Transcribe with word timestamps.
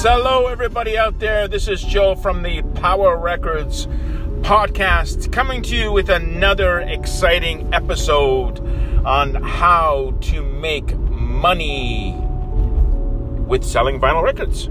Hello 0.00 0.46
everybody 0.46 0.96
out 0.96 1.18
there. 1.18 1.48
This 1.48 1.66
is 1.66 1.82
Joe 1.82 2.14
from 2.14 2.44
the 2.44 2.62
Power 2.76 3.18
Records 3.18 3.88
podcast 4.42 5.32
coming 5.32 5.60
to 5.62 5.74
you 5.74 5.90
with 5.90 6.08
another 6.08 6.78
exciting 6.78 7.74
episode 7.74 8.60
on 9.04 9.34
how 9.34 10.14
to 10.20 10.40
make 10.40 10.96
money 10.96 12.14
with 13.48 13.64
selling 13.64 14.00
vinyl 14.00 14.22
records. 14.22 14.68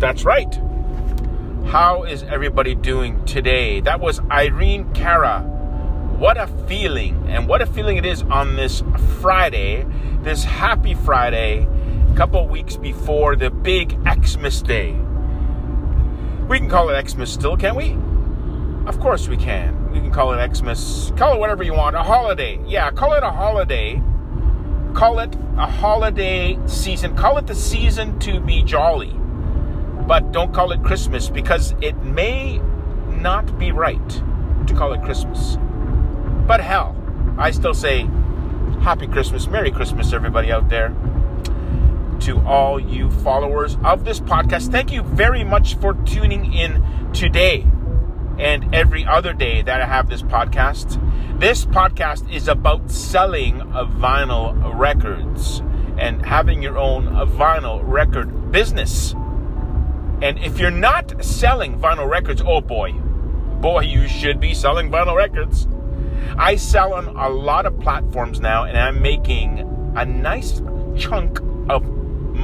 That's 0.00 0.24
right. 0.24 0.54
How 1.66 2.04
is 2.04 2.22
everybody 2.22 2.76
doing 2.76 3.24
today? 3.24 3.80
That 3.80 3.98
was 3.98 4.20
Irene 4.30 4.92
Cara. 4.92 5.40
What 6.16 6.38
a 6.38 6.46
feeling, 6.68 7.26
and 7.28 7.48
what 7.48 7.60
a 7.60 7.66
feeling 7.66 7.96
it 7.96 8.06
is 8.06 8.22
on 8.22 8.54
this 8.54 8.84
Friday, 9.20 9.84
this 10.22 10.44
happy 10.44 10.94
Friday 10.94 11.66
couple 12.14 12.46
weeks 12.46 12.76
before 12.76 13.34
the 13.34 13.50
big 13.50 13.98
Xmas 14.06 14.62
Day. 14.62 14.92
We 16.48 16.58
can 16.58 16.70
call 16.70 16.88
it 16.90 17.10
Xmas 17.10 17.32
still, 17.32 17.56
can't 17.56 17.76
we? 17.76 17.96
Of 18.88 19.00
course 19.00 19.26
we 19.26 19.36
can. 19.36 19.90
We 19.90 19.98
can 19.98 20.12
call 20.12 20.32
it 20.32 20.56
Xmas. 20.56 21.12
Call 21.16 21.34
it 21.34 21.40
whatever 21.40 21.64
you 21.64 21.74
want. 21.74 21.96
A 21.96 22.02
holiday. 22.04 22.60
Yeah, 22.66 22.90
call 22.92 23.14
it 23.14 23.24
a 23.24 23.30
holiday. 23.30 24.00
Call 24.94 25.18
it 25.18 25.34
a 25.58 25.66
holiday 25.66 26.56
season. 26.66 27.16
Call 27.16 27.36
it 27.38 27.48
the 27.48 27.54
season 27.54 28.16
to 28.20 28.38
be 28.38 28.62
jolly. 28.62 29.12
But 30.06 30.30
don't 30.30 30.54
call 30.54 30.70
it 30.70 30.84
Christmas 30.84 31.28
because 31.28 31.74
it 31.80 31.96
may 32.04 32.58
not 33.08 33.58
be 33.58 33.72
right 33.72 34.08
to 34.68 34.74
call 34.74 34.92
it 34.92 35.02
Christmas. 35.02 35.58
But 36.46 36.60
hell, 36.60 36.94
I 37.38 37.50
still 37.50 37.74
say 37.74 38.08
Happy 38.82 39.08
Christmas, 39.08 39.48
Merry 39.48 39.72
Christmas, 39.72 40.12
everybody 40.12 40.52
out 40.52 40.68
there 40.68 40.94
to 42.20 42.40
all 42.46 42.80
you 42.80 43.10
followers 43.10 43.76
of 43.84 44.04
this 44.04 44.20
podcast. 44.20 44.70
Thank 44.70 44.92
you 44.92 45.02
very 45.02 45.44
much 45.44 45.76
for 45.76 45.94
tuning 46.04 46.52
in 46.52 46.82
today 47.12 47.66
and 48.38 48.74
every 48.74 49.04
other 49.04 49.32
day 49.32 49.62
that 49.62 49.80
I 49.80 49.86
have 49.86 50.08
this 50.08 50.22
podcast. 50.22 51.00
This 51.38 51.64
podcast 51.66 52.32
is 52.32 52.48
about 52.48 52.90
selling 52.90 53.58
vinyl 53.60 54.78
records 54.78 55.60
and 55.98 56.24
having 56.24 56.62
your 56.62 56.78
own 56.78 57.06
vinyl 57.28 57.80
record 57.82 58.50
business. 58.50 59.12
And 60.22 60.38
if 60.38 60.58
you're 60.58 60.70
not 60.70 61.24
selling 61.24 61.78
vinyl 61.78 62.08
records, 62.08 62.42
oh 62.44 62.60
boy, 62.60 62.92
boy, 62.92 63.80
you 63.80 64.08
should 64.08 64.40
be 64.40 64.54
selling 64.54 64.90
vinyl 64.90 65.16
records. 65.16 65.68
I 66.38 66.56
sell 66.56 66.94
on 66.94 67.08
a 67.08 67.28
lot 67.28 67.66
of 67.66 67.78
platforms 67.80 68.40
now, 68.40 68.64
and 68.64 68.76
I'm 68.76 69.02
making 69.02 69.60
a 69.96 70.04
nice 70.04 70.62
chunk 70.96 71.38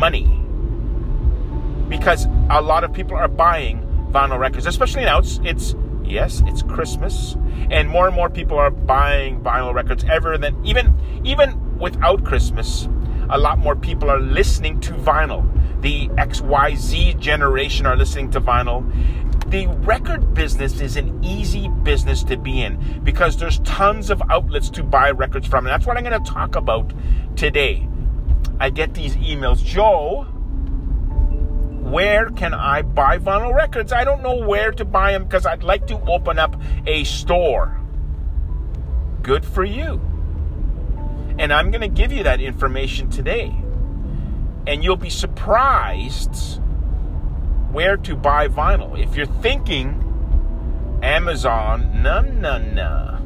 money 0.01 0.25
because 1.91 2.27
a 2.49 2.63
lot 2.63 2.85
of 2.85 2.93
people 2.93 3.17
are 3.17 3.29
buying 3.29 3.87
vinyl 4.11 4.39
records, 4.39 4.67
especially 4.67 5.05
now. 5.05 5.19
It's, 5.19 5.41
it's 5.45 5.75
yes, 6.05 6.43
it's 6.47 6.63
Christmas, 6.63 7.37
and 7.71 7.89
more 7.89 8.07
and 8.07 8.17
more 8.17 8.31
people 8.31 8.59
are 8.59 8.71
buying 8.71 9.41
vinyl 9.41 9.75
records 9.75 10.05
ever 10.05 10.39
than 10.39 10.65
even 10.65 10.95
even 11.25 11.79
without 11.79 12.25
Christmas. 12.25 12.89
A 13.29 13.39
lot 13.39 13.59
more 13.59 13.77
people 13.77 14.11
are 14.11 14.21
listening 14.21 14.81
to 14.81 14.93
vinyl. 14.95 15.47
The 15.83 16.09
XYZ 16.09 17.19
generation 17.21 17.87
are 17.87 17.97
listening 17.97 18.31
to 18.33 18.41
vinyl. 18.41 18.85
The 19.51 19.67
record 19.67 20.35
business 20.35 20.81
is 20.81 20.97
an 20.97 21.25
easy 21.25 21.69
business 21.83 22.23
to 22.25 22.37
be 22.37 22.63
in 22.63 23.01
because 23.03 23.37
there's 23.37 23.59
tons 23.61 24.11
of 24.11 24.23
outlets 24.31 24.71
to 24.71 24.83
buy 24.85 25.11
records 25.11 25.47
from. 25.47 25.67
And 25.67 25.73
that's 25.73 25.87
what 25.87 25.97
I'm 25.97 26.05
going 26.05 26.23
to 26.23 26.31
talk 26.31 26.57
about 26.57 26.93
today. 27.37 27.89
I 28.61 28.69
get 28.69 28.93
these 28.93 29.17
emails, 29.17 29.65
Joe, 29.65 30.25
where 31.81 32.29
can 32.29 32.53
I 32.53 32.83
buy 32.83 33.17
vinyl 33.19 33.55
records? 33.55 33.91
I 33.91 34.05
don't 34.05 34.23
know 34.23 34.37
where 34.37 34.71
to 34.73 34.85
buy 34.85 35.13
them 35.13 35.25
because 35.25 35.47
I'd 35.47 35.63
like 35.63 35.87
to 35.87 35.99
open 36.03 36.39
up 36.39 36.61
a 36.87 37.05
store. 37.05 37.81
Good 39.23 39.47
for 39.47 39.65
you. 39.65 39.95
And 41.39 41.55
I'm 41.55 41.71
going 41.71 41.81
to 41.81 41.89
give 41.89 42.13
you 42.13 42.23
that 42.25 42.43
information 42.43 43.09
today. 43.09 43.47
And 44.67 44.85
you'll 44.85 44.97
be 44.97 45.11
surprised 45.11 46.61
where 47.73 47.97
to 47.97 48.15
buy 48.15 48.49
vinyl. 48.49 49.03
If 49.03 49.17
you're 49.17 49.25
thinking 49.25 50.99
Amazon, 51.03 52.03
no, 52.03 52.21
no, 52.21 52.59
no. 52.59 53.17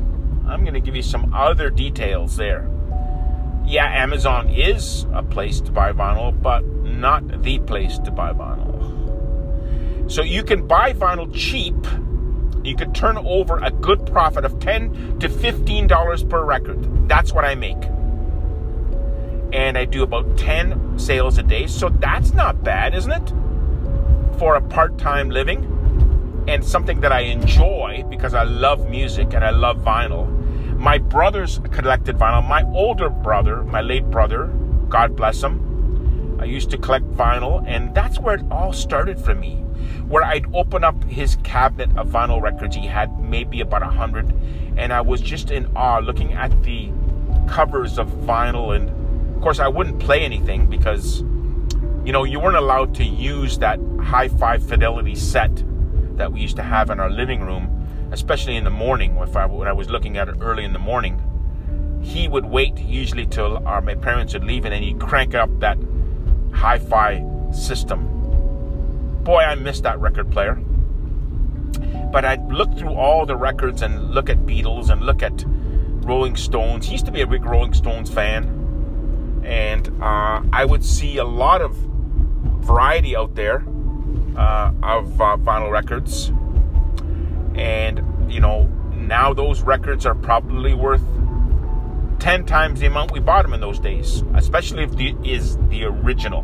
I'm 0.46 0.62
going 0.62 0.74
to 0.74 0.80
give 0.80 0.94
you 0.94 1.02
some 1.02 1.34
other 1.34 1.70
details 1.70 2.36
there 2.36 2.70
yeah, 3.66 3.86
Amazon 4.02 4.50
is 4.50 5.06
a 5.14 5.22
place 5.22 5.60
to 5.62 5.72
buy 5.72 5.92
vinyl, 5.92 6.40
but 6.42 6.64
not 6.64 7.42
the 7.42 7.58
place 7.60 7.98
to 8.00 8.10
buy 8.10 8.32
vinyl. 8.32 10.10
So 10.10 10.22
you 10.22 10.42
can 10.42 10.66
buy 10.66 10.92
vinyl 10.92 11.30
cheap. 11.34 11.74
You 12.62 12.76
can 12.76 12.92
turn 12.92 13.16
over 13.18 13.58
a 13.58 13.70
good 13.70 14.06
profit 14.06 14.44
of 14.44 14.58
10 14.58 15.18
to 15.20 15.28
$15 15.28 16.28
per 16.28 16.44
record. 16.44 17.08
That's 17.08 17.32
what 17.32 17.44
I 17.44 17.54
make. 17.54 17.82
And 19.52 19.78
I 19.78 19.84
do 19.84 20.02
about 20.02 20.36
10 20.36 20.98
sales 20.98 21.38
a 21.38 21.42
day. 21.42 21.66
So 21.66 21.88
that's 21.88 22.34
not 22.34 22.62
bad, 22.62 22.94
isn't 22.94 23.12
it? 23.12 23.32
For 24.38 24.56
a 24.56 24.60
part 24.60 24.98
time 24.98 25.30
living 25.30 25.70
and 26.48 26.64
something 26.64 27.00
that 27.00 27.12
I 27.12 27.20
enjoy 27.20 28.04
because 28.10 28.34
I 28.34 28.42
love 28.42 28.88
music 28.90 29.32
and 29.32 29.44
I 29.44 29.50
love 29.50 29.78
vinyl 29.78 30.43
my 30.84 30.98
brothers 30.98 31.60
collected 31.72 32.14
vinyl. 32.18 32.46
My 32.46 32.62
older 32.74 33.08
brother, 33.08 33.64
my 33.64 33.80
late 33.80 34.04
brother, 34.10 34.48
God 34.90 35.16
bless 35.16 35.42
him, 35.42 36.36
I 36.38 36.44
used 36.44 36.70
to 36.72 36.76
collect 36.76 37.10
vinyl, 37.12 37.66
and 37.66 37.94
that's 37.94 38.20
where 38.20 38.34
it 38.34 38.44
all 38.50 38.74
started 38.74 39.18
for 39.18 39.34
me. 39.34 39.54
Where 40.06 40.22
I'd 40.22 40.44
open 40.54 40.84
up 40.84 41.02
his 41.04 41.36
cabinet 41.36 41.96
of 41.96 42.08
vinyl 42.08 42.42
records. 42.42 42.76
He 42.76 42.86
had 42.86 43.18
maybe 43.18 43.62
about 43.62 43.82
a 43.82 43.86
hundred, 43.86 44.30
and 44.76 44.92
I 44.92 45.00
was 45.00 45.22
just 45.22 45.50
in 45.50 45.66
awe 45.74 46.00
looking 46.00 46.34
at 46.34 46.62
the 46.64 46.90
covers 47.48 47.98
of 47.98 48.08
vinyl. 48.08 48.76
And 48.76 48.90
of 49.36 49.40
course, 49.40 49.60
I 49.60 49.68
wouldn't 49.68 50.00
play 50.00 50.20
anything 50.20 50.66
because, 50.66 51.20
you 52.04 52.12
know, 52.12 52.24
you 52.24 52.38
weren't 52.38 52.58
allowed 52.58 52.94
to 52.96 53.04
use 53.04 53.56
that 53.58 53.80
hi 54.02 54.28
fi 54.28 54.58
fidelity 54.58 55.14
set 55.14 55.64
that 56.18 56.30
we 56.30 56.40
used 56.42 56.56
to 56.56 56.62
have 56.62 56.90
in 56.90 57.00
our 57.00 57.10
living 57.10 57.40
room 57.40 57.74
especially 58.14 58.56
in 58.56 58.64
the 58.64 58.70
morning 58.70 59.16
if 59.16 59.36
I, 59.36 59.44
when 59.44 59.68
I 59.68 59.72
was 59.72 59.90
looking 59.90 60.16
at 60.16 60.28
it 60.28 60.36
early 60.40 60.64
in 60.64 60.72
the 60.72 60.78
morning, 60.78 61.20
he 62.02 62.28
would 62.28 62.46
wait 62.46 62.78
usually 62.78 63.26
till 63.26 63.66
our, 63.66 63.80
my 63.80 63.96
parents 63.96 64.32
would 64.34 64.44
leave 64.44 64.64
and 64.64 64.72
then 64.72 64.82
he'd 64.82 65.00
crank 65.00 65.34
up 65.34 65.50
that 65.60 65.76
hi-fi 66.52 67.24
system. 67.52 68.08
Boy, 69.24 69.40
I 69.40 69.56
miss 69.56 69.80
that 69.80 69.98
record 69.98 70.30
player. 70.30 70.54
But 72.12 72.24
I'd 72.24 72.46
look 72.52 72.78
through 72.78 72.94
all 72.94 73.26
the 73.26 73.36
records 73.36 73.82
and 73.82 74.12
look 74.12 74.30
at 74.30 74.38
Beatles 74.46 74.90
and 74.90 75.02
look 75.02 75.22
at 75.22 75.44
Rolling 76.06 76.36
Stones. 76.36 76.86
He 76.86 76.92
used 76.92 77.06
to 77.06 77.12
be 77.12 77.22
a 77.22 77.26
big 77.26 77.44
Rolling 77.44 77.74
Stones 77.74 78.10
fan. 78.10 79.42
And 79.44 79.88
uh, 80.00 80.42
I 80.52 80.64
would 80.64 80.84
see 80.84 81.16
a 81.16 81.24
lot 81.24 81.60
of 81.60 81.74
variety 82.64 83.16
out 83.16 83.34
there 83.34 83.64
uh, 84.36 84.72
of 84.82 85.20
uh, 85.20 85.36
vinyl 85.36 85.70
records 85.70 86.30
and, 87.54 88.32
you 88.32 88.40
know, 88.40 88.64
now 88.94 89.32
those 89.34 89.62
records 89.62 90.06
are 90.06 90.14
probably 90.14 90.74
worth 90.74 91.02
10 92.20 92.46
times 92.46 92.80
the 92.80 92.86
amount 92.86 93.12
we 93.12 93.20
bought 93.20 93.42
them 93.42 93.52
in 93.52 93.60
those 93.60 93.78
days, 93.78 94.22
especially 94.34 94.82
if 94.82 94.96
the 94.96 95.14
is 95.24 95.58
the 95.68 95.84
original. 95.84 96.40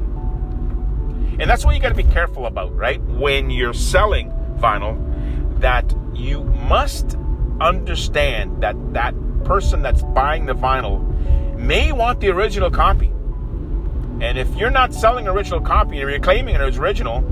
And 1.40 1.48
that's 1.48 1.64
what 1.64 1.74
you 1.74 1.80
got 1.80 1.88
to 1.88 1.94
be 1.94 2.04
careful 2.04 2.46
about, 2.46 2.76
right? 2.76 3.00
When 3.02 3.50
you're 3.50 3.72
selling 3.72 4.30
vinyl, 4.58 4.98
that 5.60 5.94
you 6.14 6.44
must 6.44 7.16
understand 7.60 8.62
that 8.62 8.76
that 8.92 9.14
person 9.44 9.82
that's 9.82 10.02
buying 10.02 10.46
the 10.46 10.54
vinyl 10.54 11.06
may 11.58 11.92
want 11.92 12.20
the 12.20 12.28
original 12.28 12.70
copy. 12.70 13.06
And 14.20 14.36
if 14.36 14.54
you're 14.56 14.70
not 14.70 14.92
selling 14.92 15.26
original 15.28 15.60
copy 15.60 15.98
and 15.98 16.10
you're 16.10 16.20
claiming 16.20 16.54
it 16.54 16.60
as 16.60 16.76
original, 16.76 17.24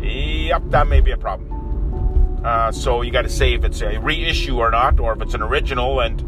yep, 0.00 0.62
that 0.70 0.88
may 0.88 1.00
be 1.00 1.10
a 1.10 1.18
problem. 1.18 1.53
Uh, 2.44 2.70
so 2.70 3.00
you 3.00 3.10
got 3.10 3.22
to 3.22 3.28
say 3.30 3.54
if 3.54 3.64
it's 3.64 3.80
a 3.80 3.98
reissue 3.98 4.58
or 4.58 4.70
not, 4.70 5.00
or 5.00 5.14
if 5.14 5.22
it's 5.22 5.32
an 5.32 5.40
original, 5.40 6.00
and 6.00 6.22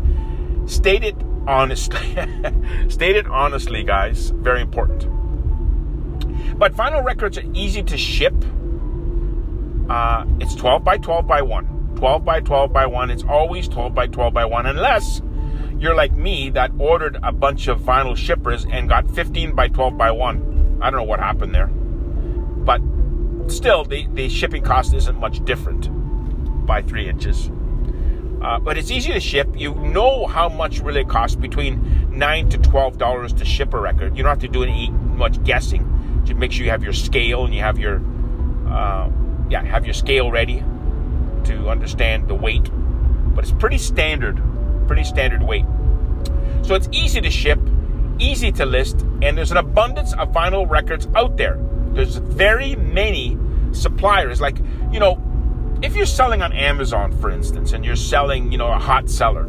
state 0.69 1.05
it 1.05 1.17
honestly. 1.47 1.99
state 2.89 3.17
it 3.17 3.27
honestly, 3.27 3.85
guys. 3.85 4.31
Very 4.31 4.63
important. 4.63 5.07
But 6.59 6.75
vinyl 6.75 7.05
records 7.05 7.37
are 7.37 7.45
easy 7.53 7.83
to 7.83 7.99
ship. 7.99 8.35
Uh, 9.91 10.25
it's 10.41 10.55
12 10.55 10.83
by 10.83 10.97
12 10.97 11.27
by 11.27 11.43
1. 11.43 11.97
12 11.97 12.25
by 12.25 12.41
12 12.41 12.73
by 12.73 12.87
1. 12.87 13.11
It's 13.11 13.25
always 13.25 13.69
12 13.69 13.95
by 13.95 14.07
12 14.07 14.33
by 14.33 14.47
1, 14.47 14.67
unless 14.67 15.21
you're 15.79 15.95
like 15.95 16.13
me 16.13 16.49
that 16.51 16.73
ordered 16.79 17.19
a 17.23 17.31
bunch 17.31 17.69
of 17.69 17.81
vinyl 17.81 18.17
shippers 18.17 18.65
and 18.71 18.89
got 18.89 19.11
15 19.11 19.55
by 19.55 19.69
12 19.69 19.99
by 19.99 20.11
1. 20.11 20.79
I 20.81 20.89
don't 20.89 20.99
know 20.99 21.05
what 21.05 21.21
happened 21.21 21.55
there. 21.55 21.67
But 21.67 22.81
still, 23.49 23.85
the, 23.85 24.07
the 24.15 24.31
shipping 24.31 24.63
cost 24.63 24.95
isn't 24.95 25.21
much 25.21 25.45
different 25.45 25.91
by 26.67 26.83
three 26.83 27.09
inches. 27.09 27.51
Uh, 28.43 28.59
but 28.59 28.77
it's 28.77 28.91
easy 28.91 29.13
to 29.13 29.21
ship. 29.21 29.49
You 29.57 29.75
know 29.75 30.27
how 30.27 30.49
much 30.49 30.81
really 30.81 31.01
it 31.01 31.09
costs 31.09 31.37
between 31.37 32.17
nine 32.17 32.49
to 32.51 32.59
twelve 32.59 32.99
dollars 32.99 33.33
to 33.35 33.45
ship 33.45 33.73
a 33.73 33.81
record. 33.81 34.17
You 34.17 34.23
don't 34.23 34.31
have 34.31 34.41
to 34.41 34.49
do 34.49 34.63
any 34.63 34.91
much 34.91 35.43
guessing. 35.43 36.23
Just 36.25 36.39
make 36.39 36.53
sure 36.53 36.65
you 36.65 36.71
have 36.71 36.83
your 36.83 36.93
scale 36.93 37.45
and 37.45 37.55
you 37.55 37.61
have 37.61 37.79
your 37.79 38.03
uh, 38.69 39.11
yeah 39.49 39.63
have 39.65 39.85
your 39.85 39.95
scale 39.95 40.31
ready 40.31 40.63
to 41.45 41.69
understand 41.69 42.29
the 42.29 42.35
weight. 42.35 42.71
But 43.35 43.45
it's 43.45 43.53
pretty 43.53 43.79
standard, 43.79 44.41
pretty 44.87 45.05
standard 45.05 45.43
weight. 45.43 45.65
So 46.63 46.75
it's 46.75 46.89
easy 46.93 47.21
to 47.21 47.31
ship, 47.31 47.61
easy 48.19 48.53
to 48.53 48.67
list, 48.67 49.01
and 49.23 49.39
there's 49.39 49.51
an 49.51 49.57
abundance 49.57 50.13
of 50.15 50.33
vinyl 50.33 50.69
records 50.69 51.09
out 51.15 51.37
there. 51.37 51.59
There's 51.93 52.17
very 52.17 52.77
many 52.77 53.39
suppliers. 53.73 54.41
Like 54.41 54.59
you 54.93 55.01
know, 55.01 55.23
if 55.83 55.95
you're 55.95 56.07
selling 56.07 56.43
on 56.43 56.53
Amazon, 56.53 57.13
for 57.21 57.31
instance, 57.31 57.73
and 57.73 57.85
you're 57.85 57.97
selling, 57.97 58.51
you 58.51 58.59
know, 58.59 58.73
a 58.73 58.79
hot 58.79 59.11
seller, 59.11 59.45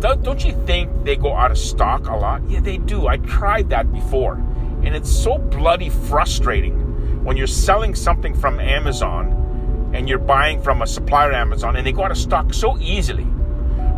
don't 0.00 0.44
you 0.44 0.52
think 0.66 1.04
they 1.04 1.16
go 1.16 1.34
out 1.34 1.50
of 1.50 1.58
stock 1.58 2.06
a 2.06 2.16
lot? 2.16 2.42
Yeah, 2.48 2.60
they 2.60 2.78
do. 2.78 3.06
I 3.06 3.18
tried 3.18 3.70
that 3.70 3.92
before. 3.92 4.34
And 4.82 4.94
it's 4.96 5.10
so 5.10 5.36
bloody 5.36 5.90
frustrating 5.90 7.22
when 7.22 7.36
you're 7.36 7.46
selling 7.46 7.94
something 7.94 8.34
from 8.34 8.60
Amazon 8.60 9.90
and 9.94 10.08
you're 10.08 10.18
buying 10.18 10.62
from 10.62 10.80
a 10.80 10.86
supplier 10.86 11.32
Amazon 11.32 11.76
and 11.76 11.86
they 11.86 11.92
go 11.92 12.04
out 12.04 12.10
of 12.10 12.16
stock 12.16 12.54
so 12.54 12.78
easily. 12.78 13.26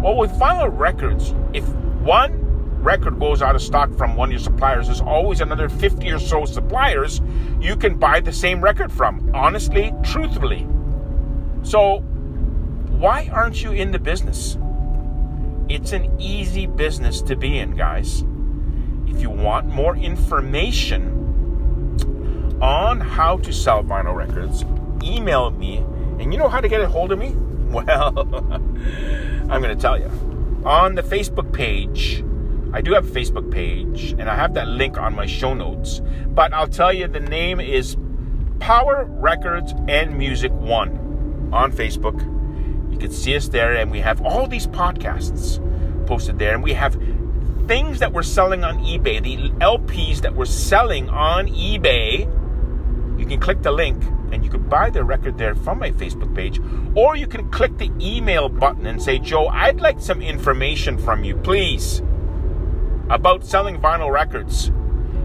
Well, 0.03 0.17
with 0.17 0.33
vinyl 0.33 0.77
records, 0.77 1.35
if 1.53 1.69
one 2.03 2.41
record 2.83 3.21
goes 3.21 3.43
out 3.43 3.55
of 3.55 3.63
stock 3.63 3.97
from 3.97 4.17
one 4.17 4.31
of 4.31 4.33
your 4.33 4.41
suppliers, 4.41 4.87
there's 4.87 5.01
always 5.01 5.41
another 5.41 5.69
50 5.69 6.11
or 6.11 6.19
so 6.19 6.45
suppliers 6.45 7.21
you 7.61 7.77
can 7.77 7.97
buy 7.97 8.19
the 8.19 8.33
same 8.33 8.61
record 8.61 8.91
from. 8.91 9.31
Honestly, 9.35 9.93
truthfully. 10.03 10.67
So, 11.63 12.01
why 12.99 13.31
aren't 13.33 13.63
you 13.63 13.73
in 13.73 13.93
the 13.93 13.99
business? 13.99 14.59
It's 15.69 15.93
an 15.93 16.21
easy 16.21 16.67
business 16.67 17.23
to 17.23 17.37
be 17.37 17.59
in, 17.59 17.77
guys. 17.77 18.25
If 19.07 19.21
you 19.21 19.31
want 19.31 19.67
more 19.67 19.97
information 19.97 21.21
on 22.61 23.01
how 23.01 23.39
to 23.39 23.53
sell 23.53 23.83
vinyl 23.83 24.15
records, 24.15 24.65
email 25.03 25.51
me. 25.51 25.79
And 26.19 26.33
you 26.33 26.39
know 26.39 26.49
how 26.49 26.61
to 26.61 26.69
get 26.69 26.81
a 26.81 26.89
hold 26.89 27.13
of 27.13 27.19
me? 27.19 27.35
Well, 27.73 28.19
I'm 29.49 29.63
going 29.63 29.75
to 29.75 29.81
tell 29.81 29.99
you. 29.99 30.11
On 30.67 30.95
the 30.95 31.03
Facebook 31.03 31.55
page, 31.55 32.23
I 32.75 32.83
do 32.83 32.93
have 32.93 33.09
a 33.09 33.11
Facebook 33.11 33.51
page, 33.51 34.13
and 34.19 34.29
I 34.29 34.37
have 34.37 34.53
that 34.55 34.69
link 34.69 34.99
on 34.99 35.15
my 35.15 35.25
show 35.25 35.55
notes. 35.55 36.03
But 36.29 36.53
I'll 36.53 36.69
tell 36.69 36.93
you, 36.93 37.09
the 37.09 37.21
name 37.21 37.61
is 37.61 37.97
Power 38.61 39.07
Records 39.09 39.73
and 39.89 40.19
Music 40.19 40.53
One 40.53 41.02
on 41.53 41.73
Facebook. 41.73 42.21
You 42.93 42.99
can 42.99 43.11
see 43.11 43.37
us 43.37 43.49
there, 43.49 43.75
and 43.75 43.91
we 43.91 44.01
have 44.01 44.21
all 44.23 44.47
these 44.47 44.67
podcasts 44.67 45.59
posted 46.07 46.39
there, 46.39 46.55
and 46.55 46.63
we 46.63 46.73
have 46.73 46.97
things 47.67 48.01
that 48.01 48.13
we're 48.13 48.23
selling 48.23 48.65
on 48.65 48.79
eBay, 48.79 49.23
the 49.23 49.51
LPs 49.65 50.21
that 50.23 50.35
we're 50.35 50.45
selling 50.45 51.09
on 51.09 51.47
eBay. 51.49 52.21
You 53.19 53.27
can 53.27 53.41
click 53.41 53.63
the 53.63 53.71
link 53.71 54.03
and 54.33 54.43
you 54.43 54.51
can 54.51 54.67
buy 54.69 54.91
the 54.91 55.05
record 55.05 55.37
there 55.37 55.55
from 55.55 55.79
my 55.79 55.91
Facebook 55.93 56.35
page, 56.35 56.59
or 56.97 57.17
you 57.17 57.27
can 57.27 57.51
click 57.51 57.77
the 57.77 57.91
email 58.01 58.49
button 58.49 58.87
and 58.87 59.01
say, 59.01 59.19
Joe, 59.19 59.49
I'd 59.49 59.81
like 59.81 60.01
some 60.01 60.23
information 60.23 60.97
from 60.97 61.23
you, 61.23 61.37
please, 61.37 62.01
about 63.11 63.45
selling 63.45 63.79
vinyl 63.79 64.11
records. 64.11 64.73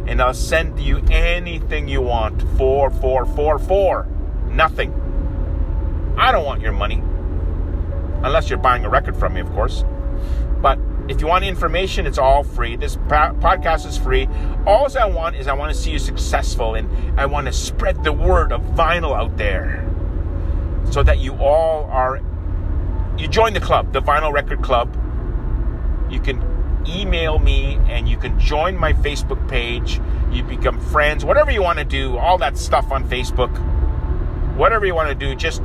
And 0.05 0.21
I'll 0.21 0.33
send 0.33 0.79
you 0.79 1.01
anything 1.09 1.87
you 1.87 2.01
want. 2.01 2.41
Four, 2.57 2.89
four, 2.89 3.25
four, 3.25 3.59
four. 3.59 4.07
Nothing. 4.49 4.93
I 6.17 6.31
don't 6.31 6.45
want 6.45 6.61
your 6.61 6.71
money. 6.71 7.01
Unless 8.23 8.49
you're 8.49 8.59
buying 8.59 8.83
a 8.83 8.89
record 8.89 9.15
from 9.15 9.35
me, 9.35 9.41
of 9.41 9.49
course. 9.51 9.83
But 10.61 10.79
if 11.07 11.21
you 11.21 11.27
want 11.27 11.45
information, 11.45 12.05
it's 12.05 12.17
all 12.17 12.43
free. 12.43 12.75
This 12.75 12.95
podcast 12.97 13.85
is 13.85 13.97
free. 13.97 14.27
All 14.65 14.87
I 14.97 15.05
want 15.05 15.35
is 15.35 15.47
I 15.47 15.53
want 15.53 15.73
to 15.73 15.79
see 15.79 15.91
you 15.91 15.99
successful 15.99 16.75
and 16.75 17.19
I 17.19 17.27
want 17.27 17.47
to 17.47 17.53
spread 17.53 18.03
the 18.03 18.11
word 18.11 18.51
of 18.51 18.61
vinyl 18.61 19.15
out 19.15 19.37
there 19.37 19.87
so 20.91 21.03
that 21.03 21.19
you 21.19 21.35
all 21.35 21.85
are. 21.85 22.21
You 23.17 23.27
join 23.27 23.53
the 23.53 23.59
club, 23.59 23.93
the 23.93 24.01
Vinyl 24.01 24.31
Record 24.31 24.61
Club. 24.61 24.93
You 26.09 26.19
can 26.19 26.43
email 26.87 27.39
me 27.39 27.79
and 27.87 28.07
you 28.07 28.17
can 28.17 28.39
join 28.39 28.77
my 28.77 28.93
Facebook 28.93 29.47
page. 29.47 29.99
You 30.31 30.43
become 30.43 30.79
friends, 30.79 31.25
whatever 31.25 31.51
you 31.51 31.61
want 31.61 31.79
to 31.79 31.85
do, 31.85 32.17
all 32.17 32.37
that 32.39 32.57
stuff 32.57 32.91
on 32.91 33.07
Facebook. 33.07 33.55
Whatever 34.55 34.85
you 34.85 34.95
want 34.95 35.09
to 35.09 35.15
do, 35.15 35.35
just 35.35 35.61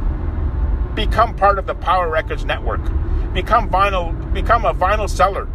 become 0.95 1.35
part 1.35 1.59
of 1.59 1.67
the 1.67 1.75
Power 1.75 2.09
Records 2.09 2.45
network. 2.45 2.81
Become 3.33 3.71
vinyl, 3.71 4.33
become 4.33 4.65
a 4.65 4.75
vinyl 4.75 5.09
seller. 5.09 5.49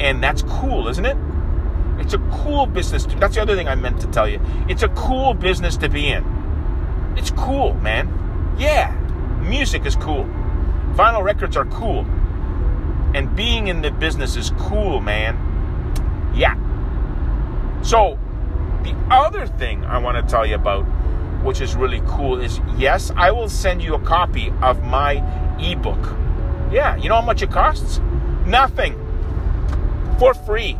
And 0.00 0.22
that's 0.22 0.42
cool, 0.42 0.88
isn't 0.88 1.04
it? 1.04 1.16
It's 1.98 2.14
a 2.14 2.18
cool 2.42 2.66
business. 2.66 3.04
To, 3.04 3.16
that's 3.16 3.34
the 3.34 3.42
other 3.42 3.54
thing 3.54 3.68
I 3.68 3.74
meant 3.74 4.00
to 4.00 4.06
tell 4.06 4.28
you. 4.28 4.40
It's 4.68 4.82
a 4.82 4.88
cool 4.90 5.34
business 5.34 5.76
to 5.78 5.88
be 5.88 6.08
in. 6.08 6.24
It's 7.16 7.30
cool, 7.30 7.74
man. 7.74 8.56
Yeah, 8.58 8.92
music 9.42 9.84
is 9.84 9.96
cool. 9.96 10.24
Vinyl 10.94 11.22
records 11.22 11.56
are 11.56 11.66
cool. 11.66 12.06
And 13.14 13.34
being 13.36 13.66
in 13.66 13.82
the 13.82 13.90
business 13.90 14.36
is 14.36 14.50
cool, 14.58 15.00
man. 15.00 15.36
Yeah. 16.34 16.54
So, 17.82 18.18
the 18.82 18.94
other 19.10 19.46
thing 19.46 19.84
I 19.84 19.98
want 19.98 20.16
to 20.16 20.30
tell 20.30 20.46
you 20.46 20.54
about 20.54 20.86
which 21.42 21.60
is 21.60 21.74
really 21.74 22.02
cool, 22.06 22.40
is 22.40 22.60
yes, 22.76 23.10
I 23.16 23.30
will 23.30 23.48
send 23.48 23.82
you 23.82 23.94
a 23.94 24.00
copy 24.00 24.52
of 24.62 24.82
my 24.84 25.14
ebook. 25.58 26.16
Yeah, 26.70 26.96
you 26.96 27.08
know 27.08 27.16
how 27.16 27.26
much 27.26 27.42
it 27.42 27.50
costs? 27.50 28.00
Nothing. 28.46 28.94
For 30.18 30.34
free. 30.34 30.76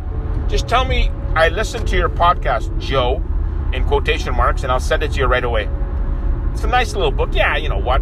Just 0.47 0.67
tell 0.67 0.85
me 0.85 1.09
I 1.35 1.49
listened 1.49 1.87
to 1.89 1.97
your 1.97 2.09
podcast, 2.09 2.77
Joe, 2.79 3.23
in 3.73 3.85
quotation 3.85 4.35
marks, 4.35 4.63
and 4.63 4.71
I'll 4.71 4.79
send 4.79 5.03
it 5.03 5.13
to 5.13 5.19
you 5.19 5.25
right 5.25 5.43
away. 5.43 5.69
It's 6.53 6.63
a 6.63 6.67
nice 6.67 6.93
little 6.93 7.11
book. 7.11 7.29
Yeah, 7.33 7.57
you 7.57 7.69
know 7.69 7.77
what? 7.77 8.01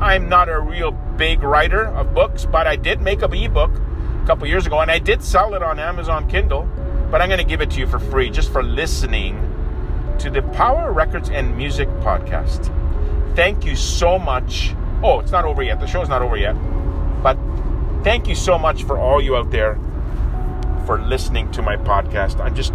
I'm 0.00 0.28
not 0.28 0.48
a 0.48 0.60
real 0.60 0.92
big 0.92 1.42
writer 1.42 1.86
of 1.86 2.14
books, 2.14 2.46
but 2.46 2.66
I 2.66 2.76
did 2.76 3.00
make 3.00 3.22
up 3.22 3.32
an 3.32 3.38
ebook 3.38 3.72
a 3.72 4.26
couple 4.26 4.46
years 4.46 4.66
ago, 4.66 4.78
and 4.78 4.90
I 4.90 4.98
did 4.98 5.22
sell 5.22 5.54
it 5.54 5.62
on 5.62 5.78
Amazon 5.78 6.28
Kindle. 6.28 6.68
But 7.10 7.22
I'm 7.22 7.28
going 7.28 7.40
to 7.40 7.44
give 7.44 7.60
it 7.60 7.70
to 7.70 7.80
you 7.80 7.86
for 7.86 7.98
free 7.98 8.30
just 8.30 8.52
for 8.52 8.62
listening 8.62 9.47
to 10.18 10.30
the 10.30 10.42
Power 10.42 10.92
Records 10.92 11.30
and 11.30 11.56
Music 11.56 11.88
podcast. 12.00 12.74
Thank 13.36 13.64
you 13.64 13.76
so 13.76 14.18
much. 14.18 14.74
Oh, 15.02 15.20
it's 15.20 15.30
not 15.30 15.44
over 15.44 15.62
yet. 15.62 15.78
The 15.78 15.86
show's 15.86 16.08
not 16.08 16.22
over 16.22 16.36
yet. 16.36 16.54
But 17.22 17.38
thank 18.02 18.26
you 18.26 18.34
so 18.34 18.58
much 18.58 18.82
for 18.82 18.98
all 18.98 19.20
you 19.22 19.36
out 19.36 19.50
there 19.52 19.78
for 20.86 21.00
listening 21.00 21.50
to 21.52 21.62
my 21.62 21.76
podcast. 21.76 22.40
I'm 22.40 22.54
just, 22.54 22.72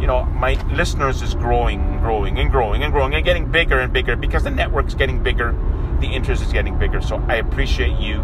you 0.00 0.06
know, 0.06 0.24
my 0.24 0.54
listeners 0.72 1.20
is 1.20 1.34
growing 1.34 1.80
and 1.80 2.00
growing 2.00 2.38
and 2.38 2.50
growing 2.50 2.84
and 2.84 2.92
growing 2.92 3.14
and 3.14 3.24
getting 3.24 3.50
bigger 3.50 3.80
and 3.80 3.92
bigger 3.92 4.14
because 4.14 4.44
the 4.44 4.50
network's 4.50 4.94
getting 4.94 5.20
bigger, 5.20 5.52
the 6.00 6.06
interest 6.06 6.42
is 6.42 6.52
getting 6.52 6.78
bigger. 6.78 7.00
So 7.00 7.16
I 7.26 7.36
appreciate 7.36 7.98
you. 7.98 8.22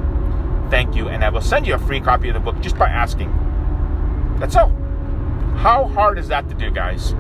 Thank 0.71 0.95
you. 0.95 1.09
And 1.09 1.25
I 1.25 1.31
will 1.31 1.41
send 1.41 1.67
you 1.67 1.75
a 1.75 1.79
free 1.79 2.01
copy 2.01 2.29
of 2.29 2.35
the 2.35 2.41
book 2.41 2.61
just 2.61 2.79
by 2.79 2.89
asking. 2.89 3.33
That's 4.39 4.55
all. 4.55 4.69
How 5.57 5.87
hard 5.89 6.19
is 6.19 6.29
that 6.29 6.49
to 6.51 6.55
do, 6.55 6.71
guys? 6.71 7.15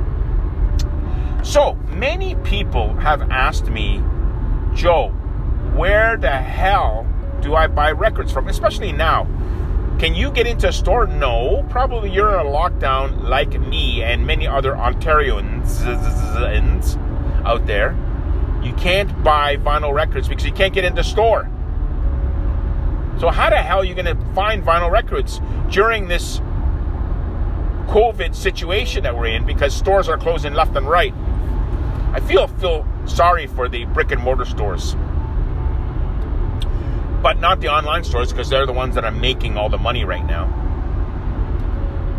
So 1.43 1.75
many 1.89 2.35
people 2.37 2.95
have 2.95 3.31
asked 3.31 3.67
me, 3.67 4.03
Joe, 4.75 5.09
where 5.75 6.17
the 6.17 6.31
hell 6.31 7.07
do 7.41 7.55
I 7.55 7.67
buy 7.69 7.93
records 7.93 8.33
from? 8.33 8.49
Especially 8.49 8.93
now. 8.93 9.27
Can 9.99 10.15
you 10.15 10.31
get 10.31 10.47
into 10.47 10.69
a 10.69 10.73
store? 10.73 11.07
No. 11.07 11.67
Probably 11.71 12.11
you're 12.11 12.39
in 12.39 12.47
a 12.47 12.49
lockdown 12.49 13.23
like 13.25 13.59
me 13.61 14.03
and 14.03 14.27
many 14.27 14.47
other 14.47 14.73
Ontarians 14.73 15.85
out 17.45 17.67
there. 17.67 17.97
You 18.63 18.73
can't 18.75 19.23
buy 19.25 19.57
vinyl 19.57 19.93
records 19.93 20.29
because 20.29 20.45
you 20.45 20.53
can't 20.53 20.75
get 20.75 20.85
into 20.85 20.97
the 20.97 21.05
store. 21.05 21.49
So 23.19 23.31
how 23.31 23.51
the 23.51 23.57
hell 23.57 23.79
are 23.79 23.85
you 23.85 23.95
going 23.95 24.07
to 24.07 24.35
find 24.35 24.63
vinyl 24.65 24.91
records 24.91 25.41
during 25.71 26.07
this 26.07 26.41
COVID 27.89 28.35
situation 28.35 29.03
that 29.05 29.17
we're 29.17 29.29
in 29.29 29.47
because 29.47 29.75
stores 29.75 30.09
are 30.11 30.19
closing 30.19 30.53
left 30.53 30.77
and 30.77 30.87
right? 30.87 31.15
I 32.13 32.21
feel 32.21 32.47
feel 32.47 32.87
sorry 33.07 33.47
for 33.47 33.67
the 33.67 33.87
brick 33.87 34.13
and 34.13 34.23
mortar 34.23 34.45
stores, 34.45 34.95
but 37.23 37.41
not 37.41 37.61
the 37.61 37.69
online 37.69 38.05
stores 38.05 38.31
because 38.31 38.51
they're 38.51 38.67
the 38.67 38.75
ones 38.75 38.95
that 38.95 39.05
are 39.05 39.11
making 39.11 39.57
all 39.57 39.71
the 39.71 39.79
money 39.79 40.05
right 40.05 40.25
now. 40.27 40.55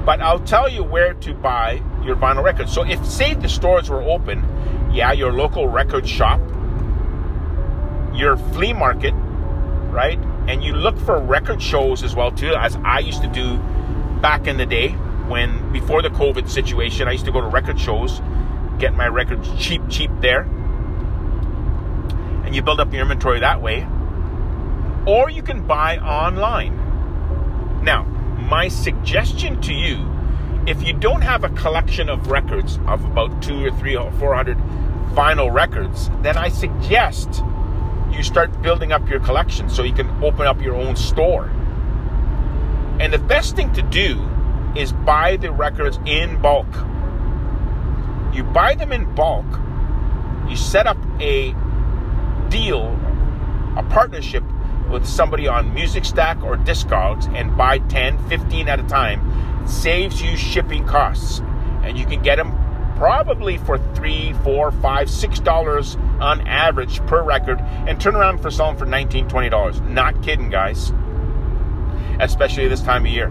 But 0.07 0.21
I'll 0.21 0.39
tell 0.39 0.67
you 0.67 0.83
where 0.83 1.13
to 1.13 1.35
buy 1.35 1.83
your 2.03 2.15
vinyl 2.15 2.43
records. 2.43 2.73
So 2.73 2.83
if 2.83 3.05
say 3.05 3.35
the 3.35 3.47
stores 3.47 3.91
were 3.91 4.01
open, 4.01 4.43
yeah, 4.91 5.11
your 5.11 5.31
local 5.31 5.67
record 5.67 6.07
shop, 6.07 6.39
your 8.11 8.37
flea 8.53 8.73
market, 8.73 9.13
right? 9.91 10.17
And 10.47 10.63
you 10.63 10.73
look 10.73 10.97
for 10.97 11.19
record 11.19 11.61
shows 11.61 12.01
as 12.01 12.15
well 12.15 12.31
too, 12.31 12.55
as 12.55 12.75
I 12.77 12.99
used 12.99 13.21
to 13.21 13.27
do 13.27 13.57
back 14.19 14.47
in 14.47 14.57
the 14.57 14.65
day 14.65 14.95
when 15.29 15.71
before 15.71 16.01
the 16.01 16.09
COVID 16.09 16.49
situation, 16.49 17.07
I 17.07 17.11
used 17.13 17.25
to 17.25 17.31
go 17.31 17.39
to 17.41 17.47
record 17.47 17.79
shows 17.79 18.21
get 18.79 18.95
my 18.95 19.07
records 19.07 19.49
cheap, 19.57 19.81
cheap 19.89 20.09
there. 20.21 20.41
And 22.45 22.55
you 22.55 22.61
build 22.61 22.79
up 22.79 22.91
your 22.93 23.01
inventory 23.01 23.41
that 23.41 23.61
way. 23.61 23.85
or 25.05 25.29
you 25.29 25.41
can 25.41 25.65
buy 25.65 25.97
online. 25.97 26.75
Now, 27.83 28.03
my 28.03 28.67
suggestion 28.67 29.61
to 29.61 29.73
you 29.73 30.05
if 30.67 30.83
you 30.83 30.93
don't 30.93 31.21
have 31.21 31.43
a 31.43 31.49
collection 31.49 32.09
of 32.09 32.29
records 32.29 32.77
of 32.87 33.03
about 33.05 33.41
two 33.41 33.65
or 33.65 33.71
three 33.71 33.95
or 33.95 34.11
four 34.13 34.35
hundred 34.35 34.57
vinyl 35.13 35.51
records, 35.51 36.11
then 36.21 36.37
I 36.37 36.49
suggest 36.49 37.43
you 38.11 38.21
start 38.23 38.61
building 38.61 38.91
up 38.91 39.09
your 39.09 39.19
collection 39.19 39.69
so 39.69 39.83
you 39.83 39.93
can 39.93 40.09
open 40.23 40.45
up 40.45 40.61
your 40.61 40.75
own 40.75 40.95
store. 40.95 41.45
And 42.99 43.11
the 43.13 43.17
best 43.17 43.55
thing 43.55 43.73
to 43.73 43.81
do 43.81 44.28
is 44.75 44.91
buy 44.91 45.37
the 45.37 45.51
records 45.51 45.99
in 46.05 46.41
bulk. 46.41 46.67
You 48.33 48.43
buy 48.43 48.75
them 48.75 48.91
in 48.91 49.13
bulk, 49.15 49.45
you 50.47 50.55
set 50.55 50.87
up 50.87 50.97
a 51.19 51.53
deal, 52.49 52.99
a 53.77 53.83
partnership 53.89 54.43
with 54.89 55.05
somebody 55.05 55.47
on 55.47 55.73
Music 55.73 56.03
Stack 56.03 56.41
or 56.43 56.57
Discogs 56.57 57.31
and 57.35 57.55
buy 57.55 57.79
10, 57.79 58.17
15 58.27 58.67
at 58.67 58.79
a 58.79 58.83
time. 58.83 59.63
It 59.63 59.69
saves 59.69 60.21
you 60.21 60.35
shipping 60.35 60.85
costs. 60.85 61.41
And 61.83 61.97
you 61.97 62.05
can 62.05 62.21
get 62.21 62.37
them 62.37 62.51
probably 62.97 63.57
for 63.57 63.77
three, 63.95 64.33
four, 64.43 64.71
five, 64.71 65.09
six 65.09 65.39
dollars 65.39 65.95
on 66.19 66.45
average 66.47 66.99
per 67.07 67.23
record 67.23 67.59
and 67.59 67.99
turn 68.01 68.15
around 68.15 68.39
for 68.41 68.51
selling 68.51 68.77
for 68.77 68.85
19, 68.85 69.29
20 69.29 69.49
dollars. 69.49 69.79
Not 69.81 70.21
kidding, 70.21 70.49
guys. 70.49 70.91
Especially 72.19 72.67
this 72.67 72.81
time 72.81 73.05
of 73.05 73.11
year. 73.11 73.29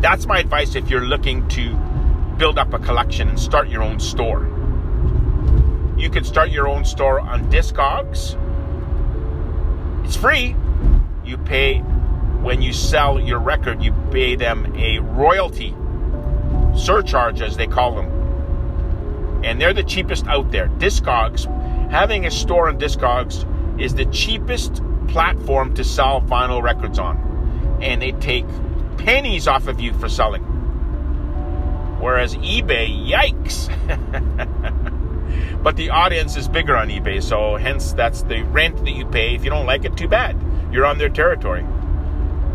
That's 0.00 0.26
my 0.26 0.38
advice 0.38 0.74
if 0.74 0.90
you're 0.90 1.06
looking 1.06 1.46
to 1.48 1.74
build 2.38 2.58
up 2.58 2.72
a 2.72 2.78
collection 2.78 3.28
and 3.28 3.38
start 3.38 3.68
your 3.68 3.82
own 3.82 4.00
store. 4.00 4.44
You 5.98 6.08
can 6.08 6.24
start 6.24 6.50
your 6.50 6.66
own 6.68 6.84
store 6.84 7.20
on 7.20 7.50
Discogs 7.50 8.36
it's 10.10 10.16
free. 10.16 10.56
You 11.24 11.38
pay 11.38 11.78
when 12.42 12.62
you 12.62 12.72
sell 12.72 13.20
your 13.20 13.38
record, 13.38 13.80
you 13.80 13.92
pay 14.10 14.34
them 14.34 14.74
a 14.76 14.98
royalty 14.98 15.72
surcharge, 16.74 17.40
as 17.40 17.56
they 17.56 17.68
call 17.68 17.94
them. 17.94 19.44
And 19.44 19.60
they're 19.60 19.72
the 19.72 19.84
cheapest 19.84 20.26
out 20.26 20.50
there. 20.50 20.66
Discogs, 20.78 21.44
having 21.92 22.26
a 22.26 22.30
store 22.32 22.68
on 22.68 22.76
Discogs 22.76 23.46
is 23.80 23.94
the 23.94 24.06
cheapest 24.06 24.82
platform 25.06 25.74
to 25.74 25.84
sell 25.84 26.20
vinyl 26.22 26.60
records 26.60 26.98
on. 26.98 27.78
And 27.80 28.02
they 28.02 28.10
take 28.10 28.46
pennies 29.04 29.48
off 29.48 29.66
of 29.66 29.80
you 29.80 29.92
for 29.94 30.08
selling. 30.08 30.42
Whereas 32.00 32.34
eBay, 32.36 33.08
yikes. 33.08 33.68
But 35.62 35.76
the 35.76 35.90
audience 35.90 36.36
is 36.36 36.48
bigger 36.48 36.74
on 36.74 36.88
eBay, 36.88 37.22
so 37.22 37.56
hence 37.56 37.92
that's 37.92 38.22
the 38.22 38.42
rent 38.44 38.78
that 38.78 38.92
you 38.92 39.04
pay. 39.04 39.34
If 39.34 39.44
you 39.44 39.50
don't 39.50 39.66
like 39.66 39.84
it, 39.84 39.96
too 39.96 40.08
bad. 40.08 40.36
You're 40.72 40.86
on 40.86 40.96
their 40.96 41.10
territory. 41.10 41.62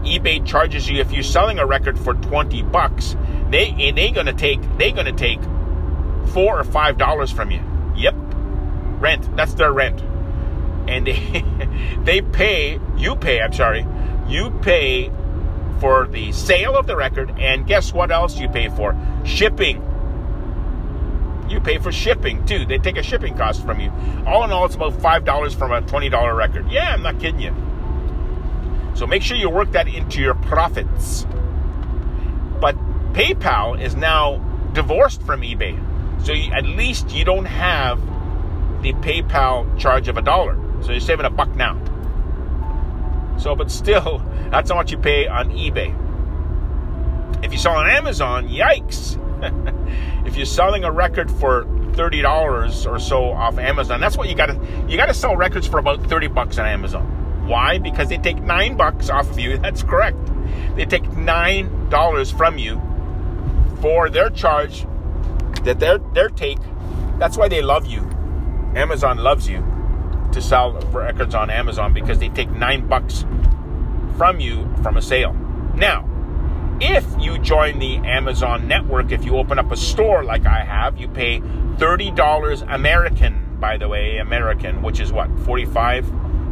eBay 0.04 0.46
charges 0.46 0.90
you 0.90 1.00
if 1.00 1.12
you're 1.12 1.24
selling 1.24 1.60
a 1.60 1.66
record 1.66 2.00
for 2.00 2.16
20 2.16 2.64
bucks, 2.64 3.16
they 3.52 3.92
they 3.92 4.12
gonna 4.12 4.34
take 4.34 4.60
they 4.78 4.92
gonna 4.92 5.14
take 5.14 5.40
four 6.34 6.60
or 6.60 6.64
five 6.64 6.98
dollars 6.98 7.32
from 7.32 7.52
you. 7.52 7.62
Yep. 7.96 8.16
Rent. 9.00 9.36
That's 9.36 9.54
their 9.54 9.72
rent. 9.72 10.02
And 10.88 11.06
they 11.06 11.46
they 12.04 12.22
pay 12.22 12.80
you 12.98 13.16
pay, 13.16 13.40
I'm 13.40 13.54
sorry, 13.54 13.86
you 14.28 14.50
pay 14.62 15.12
for 15.80 16.08
the 16.08 16.32
sale 16.32 16.76
of 16.76 16.88
the 16.88 16.96
record, 16.96 17.34
and 17.40 17.68
guess 17.68 17.94
what 17.94 18.12
else 18.12 18.38
you 18.38 18.50
pay 18.50 18.70
for? 18.70 18.96
Shipping 19.24 19.82
you 21.50 21.60
pay 21.60 21.78
for 21.78 21.92
shipping 21.92 22.46
too. 22.46 22.66
They 22.66 22.78
take 22.78 22.98
a 22.98 23.04
shipping 23.04 23.38
cost 23.38 23.64
from 23.64 23.80
you. 23.80 23.92
All 24.26 24.44
in 24.44 24.52
all, 24.52 24.66
it's 24.66 24.76
about 24.76 24.94
$5 24.94 25.56
from 25.56 25.72
a 25.72 25.82
$20 25.82 26.38
record. 26.38 26.72
Yeah, 26.72 26.94
I'm 26.94 27.04
not 27.04 27.20
kidding 27.20 27.40
you. 27.40 27.54
So 28.96 29.06
make 29.06 29.22
sure 29.22 29.38
you 29.38 29.50
work 29.50 29.72
that 29.74 29.88
into 29.88 30.22
your 30.22 30.36
profits. 30.36 31.26
But 32.60 32.76
PayPal 33.14 33.80
is 33.80 33.96
now 33.96 34.38
divorced 34.74 35.22
from 35.24 35.42
eBay. 35.42 35.80
So 36.26 36.34
you, 36.34 36.52
at 36.52 36.66
least 36.66 37.12
you 37.12 37.26
don't 37.26 37.46
have 37.46 38.00
the 38.82 38.94
PayPal 38.94 39.78
charge 39.78 40.08
of 40.08 40.18
a 40.18 40.22
dollar. 40.22 40.58
So 40.82 40.92
you're 40.92 41.02
saving 41.02 41.26
a 41.26 41.30
buck 41.30 41.54
now. 41.56 41.80
So, 43.38 43.56
but 43.56 43.72
still, 43.72 44.22
that's 44.50 44.70
how 44.70 44.76
much 44.76 44.92
you 44.92 44.98
pay 44.98 45.28
on 45.28 45.50
eBay. 45.52 45.94
If 47.44 47.52
you 47.52 47.58
sell 47.58 47.76
on 47.76 47.90
Amazon, 47.90 48.48
yikes. 48.48 49.20
if 50.28 50.36
you're 50.36 50.46
selling 50.46 50.84
a 50.84 50.92
record 50.92 51.30
for 51.30 51.68
thirty 51.94 52.22
dollars 52.22 52.86
or 52.86 53.00
so 53.00 53.32
off 53.32 53.58
Amazon, 53.58 54.00
that's 54.00 54.18
what 54.18 54.30
you 54.30 54.36
gotta 54.36 54.60
you 54.88 54.98
gotta 54.98 55.14
sell 55.14 55.36
records 55.36 55.68
for 55.68 55.80
about 55.80 56.04
thirty 56.08 56.28
bucks 56.28 56.58
on 56.58 56.66
Amazon. 56.66 57.48
Why? 57.48 57.78
Because 57.78 58.10
they 58.10 58.18
take 58.18 58.42
nine 58.42 58.76
bucks 58.76 59.10
off 59.10 59.30
of 59.30 59.40
you. 59.40 59.58
That's 59.66 59.84
correct. 59.84 60.18
They 60.76 60.86
take 60.86 61.12
nine 61.12 61.90
dollars 61.90 62.32
from 62.32 62.58
you 62.58 62.82
for 63.82 64.10
their 64.10 64.30
charge 64.32 64.88
that 65.64 65.80
their 65.80 66.00
their 66.00 66.30
take. 66.30 66.60
That's 67.20 67.38
why 67.38 67.48
they 67.48 67.62
love 67.62 67.86
you. 67.86 68.02
Amazon 68.76 69.20
loves 69.20 69.48
you 69.48 69.64
to 70.36 70.42
sell 70.42 70.74
records 70.92 71.34
on 71.34 71.50
Amazon 71.50 71.94
because 71.94 72.20
they 72.20 72.28
take 72.28 72.52
nine 72.52 72.88
bucks 72.88 73.26
from 74.18 74.42
you 74.42 74.70
from 74.84 74.98
a 74.98 75.02
sale. 75.02 75.34
Now, 75.76 76.10
if 76.82 77.06
you 77.18 77.40
join 77.40 77.80
the 77.80 77.96
Amazon 77.98 78.68
network, 78.68 79.14
if 79.14 79.24
you 79.24 79.38
open 79.38 79.58
up 79.60 79.72
a 79.72 79.78
store 79.78 80.26
like 80.26 80.46
I 80.46 80.66
have, 80.66 80.98
you 80.98 81.08
pay 81.08 81.40
$30 81.40 82.74
American, 82.74 83.58
by 83.62 83.78
the 83.78 83.88
way, 83.88 84.18
American, 84.18 84.82
which 84.82 85.00
is 85.00 85.14
what, 85.14 85.30
45 85.40 86.06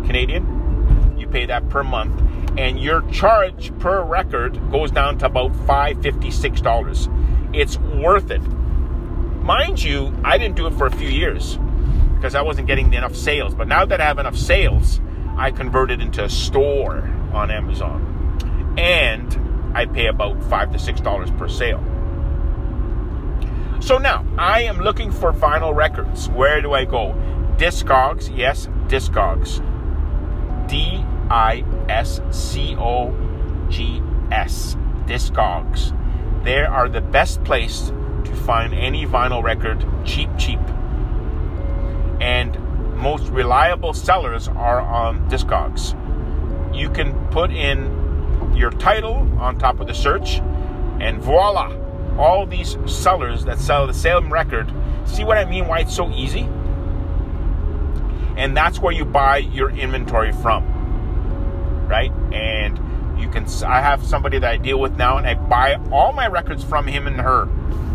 Canadian? 0.05 1.15
You 1.17 1.27
pay 1.27 1.45
that 1.45 1.67
per 1.67 1.83
month. 1.83 2.21
And 2.57 2.79
your 2.79 3.01
charge 3.11 3.77
per 3.79 4.01
record 4.01 4.71
goes 4.71 4.91
down 4.91 5.17
to 5.17 5.25
about 5.25 5.51
$556. 5.67 7.53
It's 7.53 7.77
worth 7.77 8.31
it. 8.31 8.41
Mind 9.43 9.83
you, 9.83 10.15
I 10.23 10.37
didn't 10.37 10.55
do 10.55 10.67
it 10.67 10.73
for 10.75 10.85
a 10.85 10.91
few 10.91 11.09
years 11.09 11.59
because 12.23 12.35
I 12.35 12.41
wasn't 12.41 12.67
getting 12.67 12.93
enough 12.93 13.17
sales. 13.17 13.53
But 13.53 13.67
now 13.67 13.85
that 13.85 13.99
I 13.99 14.05
have 14.05 14.17
enough 14.17 14.37
sales, 14.37 15.01
I 15.35 15.51
converted 15.51 15.99
into 15.99 16.23
a 16.23 16.29
store 16.29 16.99
on 17.33 17.51
Amazon. 17.51 18.77
And 18.77 19.75
I 19.75 19.85
pay 19.87 20.05
about 20.05 20.41
five 20.45 20.71
to 20.71 20.79
six 20.79 21.01
dollars 21.01 21.29
per 21.31 21.49
sale. 21.49 21.83
So 23.81 23.97
now 23.97 24.25
I 24.37 24.61
am 24.61 24.79
looking 24.79 25.11
for 25.11 25.33
vinyl 25.33 25.75
records. 25.75 26.29
Where 26.29 26.61
do 26.61 26.71
I 26.71 26.85
go? 26.85 27.13
Discogs, 27.57 28.31
yes, 28.33 28.69
Discogs. 28.87 29.59
D 30.69 31.03
I 31.29 31.65
S 31.89 32.21
C 32.31 32.73
O 32.79 33.13
G 33.67 34.01
S. 34.31 34.77
Discogs. 35.07 35.91
They 36.45 36.63
are 36.63 36.87
the 36.87 37.01
best 37.01 37.43
place 37.43 37.91
to 38.23 38.33
find 38.45 38.73
any 38.73 39.05
vinyl 39.05 39.43
record 39.43 39.85
cheap, 40.05 40.29
cheap. 40.37 40.61
And 42.23 42.57
most 42.95 43.27
reliable 43.27 43.93
sellers 43.93 44.47
are 44.47 44.79
um, 44.79 45.17
on 45.17 45.29
Discogs. 45.29 45.93
You 46.73 46.89
can 46.89 47.13
put 47.31 47.51
in 47.51 48.55
your 48.55 48.71
title 48.71 49.29
on 49.39 49.57
top 49.59 49.81
of 49.81 49.87
the 49.87 49.93
search, 49.93 50.39
and 51.01 51.21
voila, 51.21 51.75
all 52.17 52.45
these 52.45 52.77
sellers 52.85 53.43
that 53.43 53.59
sell 53.59 53.87
the 53.87 53.93
same 53.93 54.31
record. 54.31 54.71
See 55.03 55.25
what 55.25 55.37
I 55.37 55.43
mean? 55.43 55.67
Why 55.67 55.79
it's 55.79 55.93
so 55.93 56.09
easy? 56.11 56.47
And 58.37 58.55
that's 58.55 58.79
where 58.79 58.93
you 58.93 59.03
buy 59.03 59.39
your 59.39 59.69
inventory 59.71 60.31
from, 60.31 60.63
right? 61.89 62.13
And 62.31 62.79
you 63.19 63.27
can. 63.29 63.45
I 63.65 63.81
have 63.81 64.01
somebody 64.01 64.39
that 64.39 64.49
I 64.49 64.55
deal 64.55 64.79
with 64.79 64.95
now, 64.95 65.17
and 65.17 65.27
I 65.27 65.33
buy 65.33 65.75
all 65.91 66.13
my 66.13 66.27
records 66.27 66.63
from 66.63 66.87
him 66.87 67.05
and 67.05 67.19
her 67.19 67.49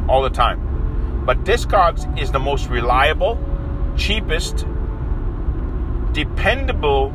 all 0.07 0.21
the 0.21 0.29
time. 0.29 1.25
But 1.25 1.45
Discogs 1.45 2.05
is 2.21 2.31
the 2.31 2.39
most 2.39 2.69
reliable, 2.69 3.39
cheapest, 3.99 4.67
dependable 6.13 7.11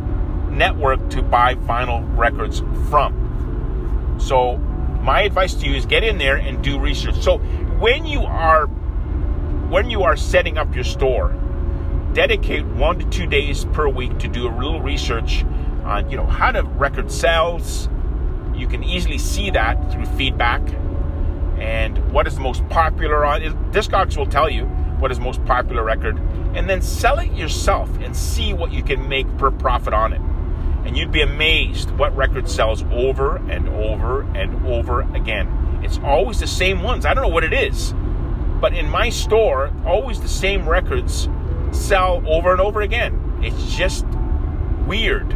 network 0.50 1.10
to 1.10 1.24
buy 1.24 1.56
vinyl 1.56 2.06
records 2.18 2.60
from. 2.90 4.18
So, 4.20 4.58
my 5.02 5.22
advice 5.22 5.54
to 5.56 5.68
you 5.68 5.75
is 5.75 5.86
get 5.86 6.04
in 6.04 6.18
there 6.18 6.38
and 6.38 6.63
do 6.63 6.80
research. 6.80 7.16
So, 7.22 7.40
when 7.80 8.06
you 8.06 8.22
are 8.22 8.68
when 9.70 9.90
you 9.90 10.04
are 10.04 10.16
setting 10.16 10.58
up 10.58 10.75
your 10.75 10.84
store, 10.84 11.34
dedicate 12.13 12.66
one 12.66 13.00
to 13.00 13.06
two 13.10 13.25
days 13.25 13.66
per 13.66 13.88
week 13.88 14.20
to 14.20 14.28
do 14.28 14.48
a 14.48 14.54
little 14.54 14.82
research 14.82 15.44
on 15.84 16.10
you 16.10 16.18
know 16.18 16.25
how 16.25 16.52
the 16.52 16.63
record 16.63 17.12
sells. 17.12 17.90
You 18.54 18.68
can 18.68 18.84
easily 18.84 19.18
see 19.18 19.50
that 19.50 19.92
through 19.92 20.06
feedback 20.06 20.62
and 21.58 22.12
what 22.12 22.28
is 22.28 22.36
the 22.36 22.42
most 22.42 22.68
popular 22.70 23.25
on. 23.25 23.42
Discogs 23.72 24.16
will 24.16 24.28
tell 24.28 24.50
you 24.50 24.66
what 25.00 25.12
is 25.12 25.20
most 25.20 25.44
popular 25.46 25.84
record, 25.84 26.18
and 26.53 26.69
then 26.69 26.81
sell 26.81 27.19
it 27.19 27.31
yourself 27.33 27.89
and 28.00 28.15
see 28.15 28.53
what 28.53 28.72
you 28.72 28.83
can 28.83 29.07
make 29.07 29.27
per 29.38 29.51
profit 29.51 29.93
on 29.93 30.13
it 30.13 30.22
and 30.86 30.98
you'd 30.98 31.12
be 31.12 31.22
amazed 31.22 31.91
what 31.91 32.15
record 32.15 32.50
sells 32.50 32.83
over 32.91 33.38
and 33.50 33.67
over 33.69 34.22
and 34.36 34.65
over 34.67 35.01
again. 35.15 35.79
It's 35.81 36.00
always 36.00 36.39
the 36.39 36.48
same 36.48 36.83
ones. 36.83 37.05
I 37.05 37.13
don't 37.13 37.24
know 37.24 37.33
what 37.33 37.43
it 37.43 37.53
is, 37.53 37.93
but 38.60 38.74
in 38.74 38.89
my 38.89 39.10
store, 39.10 39.72
always 39.86 40.19
the 40.19 40.27
same 40.27 40.67
records 40.67 41.29
sell 41.72 42.22
over 42.27 42.51
and 42.51 42.60
over 42.60 42.81
again. 42.81 43.39
It's 43.41 43.75
just 43.75 44.05
weird. 44.86 45.29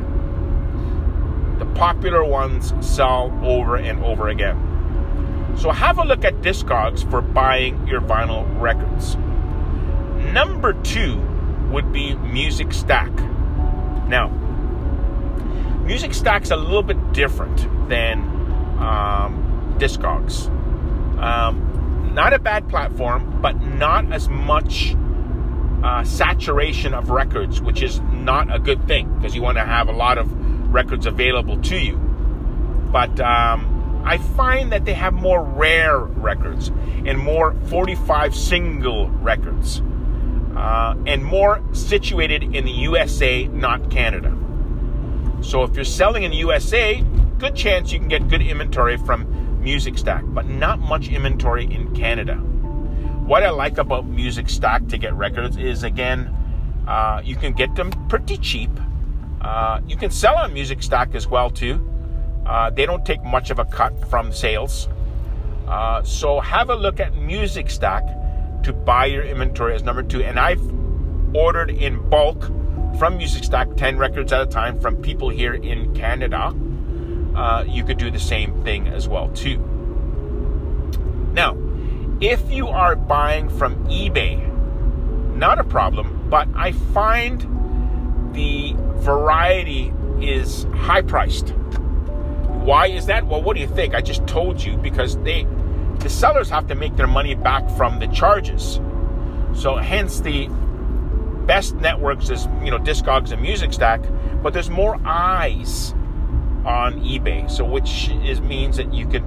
The 1.60 1.66
popular 1.76 2.24
ones 2.24 2.74
sell 2.82 3.38
over 3.44 3.78
and 3.78 4.04
over 4.04 4.28
again. 4.28 4.64
So 5.58 5.72
have 5.72 5.98
a 5.98 6.04
look 6.04 6.24
at 6.24 6.42
Discogs 6.42 7.10
for 7.10 7.22
buying 7.22 7.88
your 7.88 8.02
vinyl 8.02 8.46
records. 8.62 9.18
Number 10.38 10.74
two 10.84 11.20
would 11.72 11.92
be 11.92 12.14
Music 12.14 12.72
Stack. 12.72 13.12
Now, 14.08 14.28
Music 15.84 16.14
Stack's 16.14 16.52
a 16.52 16.56
little 16.56 16.84
bit 16.84 17.12
different 17.12 17.58
than 17.90 18.20
um, 18.78 19.76
Discogs. 19.80 20.46
Um, 21.20 22.12
not 22.14 22.34
a 22.34 22.40
bad 22.40 22.70
platform, 22.70 23.42
but 23.42 23.60
not 23.60 24.14
as 24.14 24.30
much 24.30 24.96
uh, 25.84 26.04
saturation 26.04 26.94
of 26.94 27.10
records, 27.10 27.60
which 27.60 27.82
is 27.82 28.00
not 28.02 28.54
a 28.54 28.60
good 28.60 28.88
thing 28.88 29.12
because 29.16 29.34
you 29.34 29.42
want 29.42 29.58
to 29.58 29.66
have 29.66 29.90
a 29.90 29.92
lot 29.92 30.20
of 30.20 30.32
records 30.72 31.08
available 31.08 31.60
to 31.64 31.80
you. 31.80 31.96
But 32.92 33.20
um, 33.20 34.04
I 34.06 34.20
find 34.20 34.72
that 34.72 34.86
they 34.86 34.94
have 34.94 35.16
more 35.16 35.44
rare 35.44 35.98
records 35.98 36.68
and 37.08 37.18
more 37.18 37.56
45 37.70 38.36
single 38.36 39.10
records 39.10 39.82
uh, 40.58 40.96
and 41.06 41.24
more 41.24 41.64
situated 41.72 42.42
in 42.56 42.66
the 42.66 42.72
USA, 42.72 43.46
not 43.48 43.92
Canada. 43.92 44.36
So 45.42 45.62
if 45.64 45.76
you're 45.76 45.86
selling 45.86 46.24
in 46.24 46.32
the 46.32 46.38
USA, 46.38 47.04
good 47.38 47.56
chance 47.56 47.92
you 47.92 48.00
can 48.00 48.08
get 48.08 48.28
good 48.28 48.42
inventory 48.42 48.98
from 48.98 49.62
Music 49.62 50.00
Stack, 50.00 50.24
but 50.26 50.48
not 50.48 50.80
much 50.80 51.10
inventory 51.10 51.66
in 51.66 51.94
Canada. 51.96 52.36
What 52.36 53.44
I 53.44 53.52
like 53.52 53.78
about 53.78 54.08
Music 54.08 54.50
Stack 54.50 54.88
to 54.88 54.98
get 54.98 55.14
records 55.14 55.58
is 55.58 55.84
again, 55.84 56.36
uh, 56.88 57.22
you 57.24 57.36
can 57.36 57.54
get 57.54 57.76
them 57.76 57.92
pretty 58.10 58.38
cheap. 58.38 58.72
Uh, 59.40 59.82
you 59.88 59.96
can 59.96 60.10
sell 60.10 60.38
on 60.38 60.54
Music 60.54 60.82
Stack 60.82 61.14
as 61.14 61.28
well 61.28 61.52
too. 61.52 61.88
Uh, 62.48 62.72
they 62.72 62.88
don't 62.88 63.06
take 63.06 63.24
much 63.24 63.52
of 63.52 63.60
a 63.60 63.66
cut 63.66 64.10
from 64.10 64.32
sales. 64.34 64.90
Uh, 65.68 66.02
so 66.02 66.40
have 66.40 66.72
a 66.72 66.76
look 66.76 67.00
at 67.00 67.14
Music 67.16 67.70
Stack 67.70 68.04
to 68.68 68.74
buy 68.74 69.06
your 69.06 69.24
inventory 69.24 69.74
as 69.74 69.84
number 69.84 70.04
two. 70.04 70.22
And 70.22 70.38
I've 70.38 70.62
ordered 71.34 71.70
in 71.70 72.10
bulk 72.10 72.44
from 73.00 73.18
Music 73.18 73.46
Stack 73.46 73.78
10 73.78 73.98
records 73.98 74.34
at 74.34 74.42
a 74.42 74.46
time 74.46 74.80
from 74.80 74.98
people 74.98 75.30
here 75.30 75.54
in 75.54 75.96
Canada. 75.96 76.54
Uh, 77.34 77.64
you 77.66 77.86
could 77.86 77.98
do 77.98 78.12
the 78.12 78.20
same 78.20 78.64
thing 78.64 78.88
as 78.90 79.08
well 79.08 79.30
too. 79.30 79.58
Now, 81.34 81.58
if 82.20 82.52
you 82.52 82.68
are 82.68 82.98
buying 82.98 83.48
from 83.48 83.86
eBay, 83.86 84.44
not 85.34 85.60
a 85.60 85.64
problem, 85.64 86.28
but 86.30 86.50
I 86.54 86.74
find 86.74 87.42
the 88.36 88.74
variety 88.98 89.94
is 90.20 90.64
high 90.74 91.04
priced. 91.04 91.50
Why 92.66 92.88
is 92.88 93.06
that? 93.06 93.28
Well, 93.28 93.42
what 93.42 93.54
do 93.54 93.62
you 93.62 93.68
think? 93.68 93.96
I 93.96 94.02
just 94.02 94.28
told 94.28 94.62
you 94.62 94.76
because 94.76 95.16
they 95.20 95.48
the 96.08 96.14
sellers 96.14 96.50
have 96.50 96.66
to 96.68 96.74
make 96.74 96.96
their 96.96 97.06
money 97.06 97.36
back 97.36 97.70
from 97.72 98.00
the 98.00 98.08
charges. 98.08 98.80
So 99.54 99.76
hence 99.76 100.22
the 100.22 100.48
best 101.46 101.76
networks 101.76 102.30
is 102.30 102.48
you 102.64 102.72
know 102.72 102.78
Discogs 102.78 103.32
and 103.32 103.42
Music 103.42 103.74
Stack, 103.74 104.02
but 104.42 104.54
there's 104.54 104.70
more 104.70 104.98
eyes 105.04 105.92
on 106.64 107.02
eBay. 107.02 107.52
So 107.52 107.66
which 107.66 108.08
is 108.24 108.40
means 108.40 108.78
that 108.78 108.94
you 108.94 109.06
could 109.06 109.24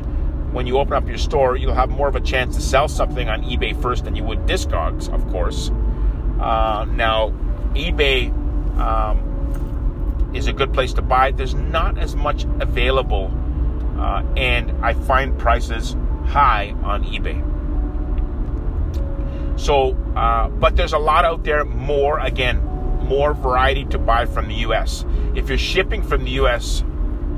when 0.55 0.67
you 0.67 0.79
open 0.79 0.95
up 0.95 1.07
your 1.07 1.19
store, 1.19 1.55
you'll 1.55 1.75
have 1.75 1.91
more 1.91 2.09
of 2.09 2.17
a 2.17 2.21
chance 2.21 2.57
to 2.57 2.63
sell 2.63 2.89
something 2.89 3.29
on 3.29 3.43
eBay 3.43 3.81
first 3.83 4.05
than 4.05 4.17
you 4.17 4.25
would 4.25 4.47
Discogs, 4.47 5.13
of 5.13 5.29
course. 5.29 5.71
Uh, 6.40 6.87
now, 6.88 7.29
eBay 7.75 8.31
um, 8.79 10.31
is 10.35 10.47
a 10.47 10.53
good 10.55 10.73
place 10.73 10.95
to 10.95 11.03
buy. 11.03 11.31
There's 11.31 11.55
not 11.55 11.99
as 11.99 12.16
much 12.16 12.45
available, 12.59 13.31
uh, 13.99 14.25
and 14.35 14.73
I 14.83 14.95
find 14.95 15.38
prices 15.38 15.95
high 16.31 16.75
on 16.83 17.05
eBay. 17.05 17.38
So, 19.61 19.97
uh, 20.16 20.49
but 20.49 20.77
there's 20.77 20.95
a 20.95 20.99
lot 20.99 21.25
out 21.25 21.45
there 21.45 21.64
more, 21.64 22.19
again, 22.19 22.64
more 23.03 23.35
variety 23.35 23.85
to 23.87 23.99
buy 23.99 24.25
from 24.25 24.49
the 24.49 24.55
US. 24.66 25.05
If 25.35 25.49
you're 25.49 25.59
shipping 25.59 26.03
from 26.03 26.25
the 26.25 26.31
US, 26.43 26.83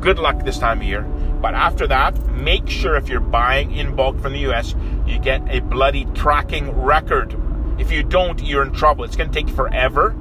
good 0.01 0.19
luck 0.19 0.45
this 0.45 0.59
time 0.59 0.81
of 0.81 0.87
year. 0.87 1.03
But 1.03 1.55
after 1.55 1.87
that, 1.89 2.17
make 2.29 2.69
sure 2.69 2.95
if 2.95 3.09
you're 3.09 3.21
buying 3.21 3.73
in 3.73 3.97
bulk 3.97 4.21
from 4.21 4.35
the 4.35 4.51
US, 4.51 4.77
you 5.07 5.19
get 5.19 5.43
a 5.49 5.61
bloody 5.61 6.05
tracking 6.15 6.71
record. 6.71 7.37
If 7.79 7.91
you 7.91 8.03
don't, 8.03 8.41
you're 8.41 8.63
in 8.63 8.73
trouble. 8.73 9.05
It's 9.05 9.17
going 9.17 9.31
to 9.31 9.43
take 9.43 9.49
forever 9.49 10.15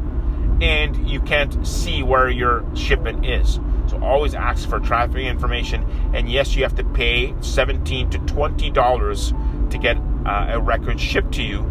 and 0.62 1.10
you 1.10 1.20
can't 1.22 1.66
see 1.68 2.02
where 2.02 2.30
your 2.30 2.64
shipment 2.76 3.26
is. 3.26 3.60
So 3.92 4.02
always 4.02 4.34
ask 4.36 4.70
for 4.70 4.80
tracking 4.80 5.26
information. 5.26 5.86
And 6.14 6.30
yes, 6.30 6.56
you 6.56 6.64
have 6.64 6.76
to 6.76 6.84
pay 6.86 7.36
17 7.42 8.10
to 8.12 8.20
20 8.20 8.72
dollars 8.72 9.34
to 9.70 9.78
get 9.78 9.98
uh, 10.26 10.48
a 10.52 10.62
record 10.62 10.98
shipped 10.98 11.34
to 11.34 11.44
you. 11.44 11.66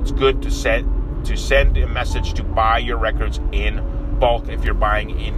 It's 0.00 0.10
good 0.10 0.40
to 0.40 0.50
send 0.50 1.26
to 1.26 1.36
send 1.36 1.76
a 1.76 1.86
message 1.86 2.32
to 2.34 2.42
buy 2.42 2.78
your 2.78 2.96
records 2.96 3.40
in 3.52 3.82
bulk 4.18 4.48
if 4.48 4.64
you're 4.64 4.72
buying 4.72 5.20
in 5.20 5.34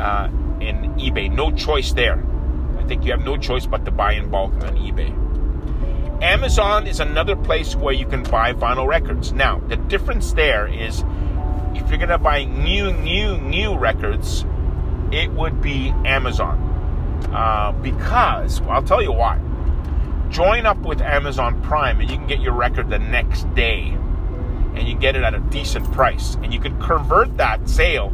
uh, 0.00 0.30
in 0.60 0.94
eBay. 1.00 1.28
No 1.32 1.50
choice 1.50 1.92
there. 1.92 2.24
I 2.78 2.84
think 2.84 3.04
you 3.04 3.10
have 3.10 3.24
no 3.24 3.36
choice 3.36 3.66
but 3.66 3.84
to 3.84 3.90
buy 3.90 4.12
in 4.12 4.30
bulk 4.30 4.52
on 4.52 4.76
eBay. 4.76 5.10
Amazon 6.22 6.86
is 6.86 7.00
another 7.00 7.34
place 7.34 7.74
where 7.74 7.92
you 7.92 8.06
can 8.06 8.22
buy 8.22 8.52
vinyl 8.52 8.86
records. 8.86 9.32
Now, 9.32 9.58
the 9.66 9.74
difference 9.76 10.32
there 10.32 10.68
is 10.68 11.02
if 11.74 11.88
you're 11.88 11.98
going 11.98 12.10
to 12.10 12.18
buy 12.18 12.44
new, 12.44 12.92
new, 12.92 13.38
new 13.38 13.76
records, 13.76 14.44
it 15.12 15.30
would 15.32 15.60
be 15.60 15.88
Amazon. 16.04 16.70
Uh, 17.32 17.72
because, 17.82 18.60
well, 18.60 18.70
I'll 18.72 18.82
tell 18.82 19.02
you 19.02 19.12
why. 19.12 19.40
Join 20.30 20.66
up 20.66 20.78
with 20.78 21.00
Amazon 21.00 21.60
Prime 21.62 22.00
and 22.00 22.10
you 22.10 22.16
can 22.16 22.26
get 22.26 22.40
your 22.40 22.54
record 22.54 22.90
the 22.90 22.98
next 22.98 23.52
day. 23.54 23.96
And 24.74 24.88
you 24.88 24.94
get 24.94 25.16
it 25.16 25.22
at 25.22 25.34
a 25.34 25.40
decent 25.40 25.90
price. 25.92 26.36
And 26.36 26.52
you 26.52 26.58
can 26.58 26.80
convert 26.80 27.36
that 27.36 27.68
sale 27.68 28.12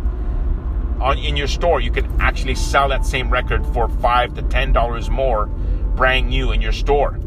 on 1.01 1.19
in 1.19 1.37
your 1.37 1.47
store, 1.47 1.81
you 1.81 1.91
can 1.91 2.21
actually 2.21 2.55
sell 2.55 2.89
that 2.89 3.07
same 3.07 3.31
record 3.31 3.65
for 3.67 3.89
five 3.89 4.35
to 4.35 4.43
ten 4.43 4.73
dollars 4.73 5.09
more, 5.09 5.47
brand 5.95 6.29
new 6.29 6.53
in 6.53 6.61
your 6.61 6.73
store, 6.73 7.19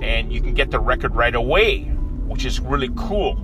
and 0.00 0.32
you 0.32 0.40
can 0.40 0.54
get 0.54 0.70
the 0.70 0.78
record 0.78 1.14
right 1.14 1.34
away, 1.34 1.82
which 2.26 2.44
is 2.44 2.60
really 2.60 2.90
cool. 2.96 3.38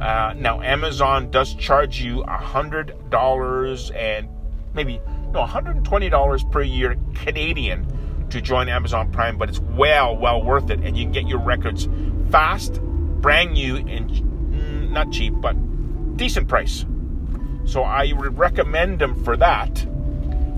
Uh, 0.00 0.34
now, 0.36 0.62
Amazon 0.62 1.30
does 1.30 1.54
charge 1.54 2.00
you 2.00 2.22
a 2.22 2.36
hundred 2.36 2.94
dollars 3.10 3.90
and 3.90 4.28
maybe 4.74 5.00
no, 5.32 5.40
one 5.40 5.48
hundred 5.48 5.76
and 5.76 5.84
twenty 5.84 6.08
dollars 6.08 6.44
per 6.44 6.62
year 6.62 6.96
Canadian 7.14 7.86
to 8.30 8.40
join 8.40 8.68
Amazon 8.68 9.10
Prime, 9.10 9.38
but 9.38 9.48
it's 9.48 9.60
well, 9.60 10.16
well 10.16 10.42
worth 10.42 10.70
it, 10.70 10.80
and 10.80 10.96
you 10.96 11.04
can 11.04 11.12
get 11.12 11.26
your 11.26 11.40
records 11.40 11.88
fast, 12.30 12.80
brand 12.80 13.52
new, 13.52 13.76
and 13.76 14.10
mm, 14.10 14.90
not 14.90 15.10
cheap, 15.10 15.34
but 15.40 15.54
decent 16.16 16.48
price. 16.48 16.84
So 17.64 17.82
I 17.82 18.12
would 18.12 18.38
recommend 18.38 18.98
them 19.00 19.22
for 19.24 19.36
that, 19.36 19.86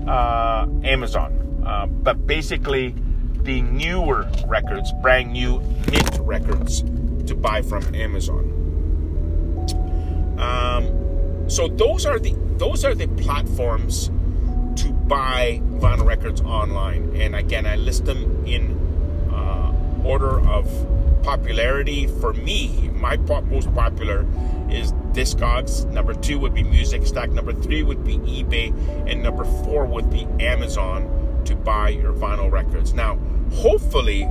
uh, 0.07 0.67
Amazon. 0.83 1.63
Uh, 1.65 1.85
but 1.87 2.27
basically, 2.27 2.95
the 3.43 3.61
newer 3.61 4.29
records, 4.45 4.91
brand 5.01 5.33
new 5.33 5.59
mint 5.91 6.17
records, 6.19 6.81
to 7.27 7.35
buy 7.35 7.61
from 7.61 7.93
Amazon. 7.95 8.49
Um, 10.37 11.02
so 11.47 11.67
those 11.67 12.05
are 12.05 12.19
the 12.19 12.35
those 12.57 12.85
are 12.85 12.95
the 12.95 13.07
platforms 13.07 14.09
to 14.77 14.91
buy 14.91 15.61
vinyl 15.73 16.05
records 16.05 16.41
online. 16.41 17.15
And 17.15 17.35
again, 17.35 17.65
I 17.65 17.75
list 17.75 18.05
them 18.05 18.45
in 18.45 18.77
uh, 19.31 19.73
order 20.03 20.39
of 20.47 20.65
popularity. 21.23 22.07
For 22.07 22.33
me, 22.33 22.89
my 22.93 23.17
most 23.17 23.73
popular 23.73 24.25
is 24.69 24.91
Discogs. 25.13 25.85
Number 25.91 26.13
two 26.13 26.39
would 26.39 26.53
be 26.53 26.63
Music 26.63 27.05
Stack. 27.05 27.29
Number 27.29 27.53
three 27.53 27.83
would 27.83 28.03
be 28.03 28.17
eBay. 28.19 28.73
And 29.09 29.21
number 29.21 29.43
four 29.63 29.85
would 29.85 30.09
be 30.09 30.27
Amazon 30.39 31.41
to 31.45 31.55
buy 31.55 31.89
your 31.89 32.13
vinyl 32.13 32.51
records. 32.51 32.93
Now, 32.93 33.17
hopefully, 33.51 34.21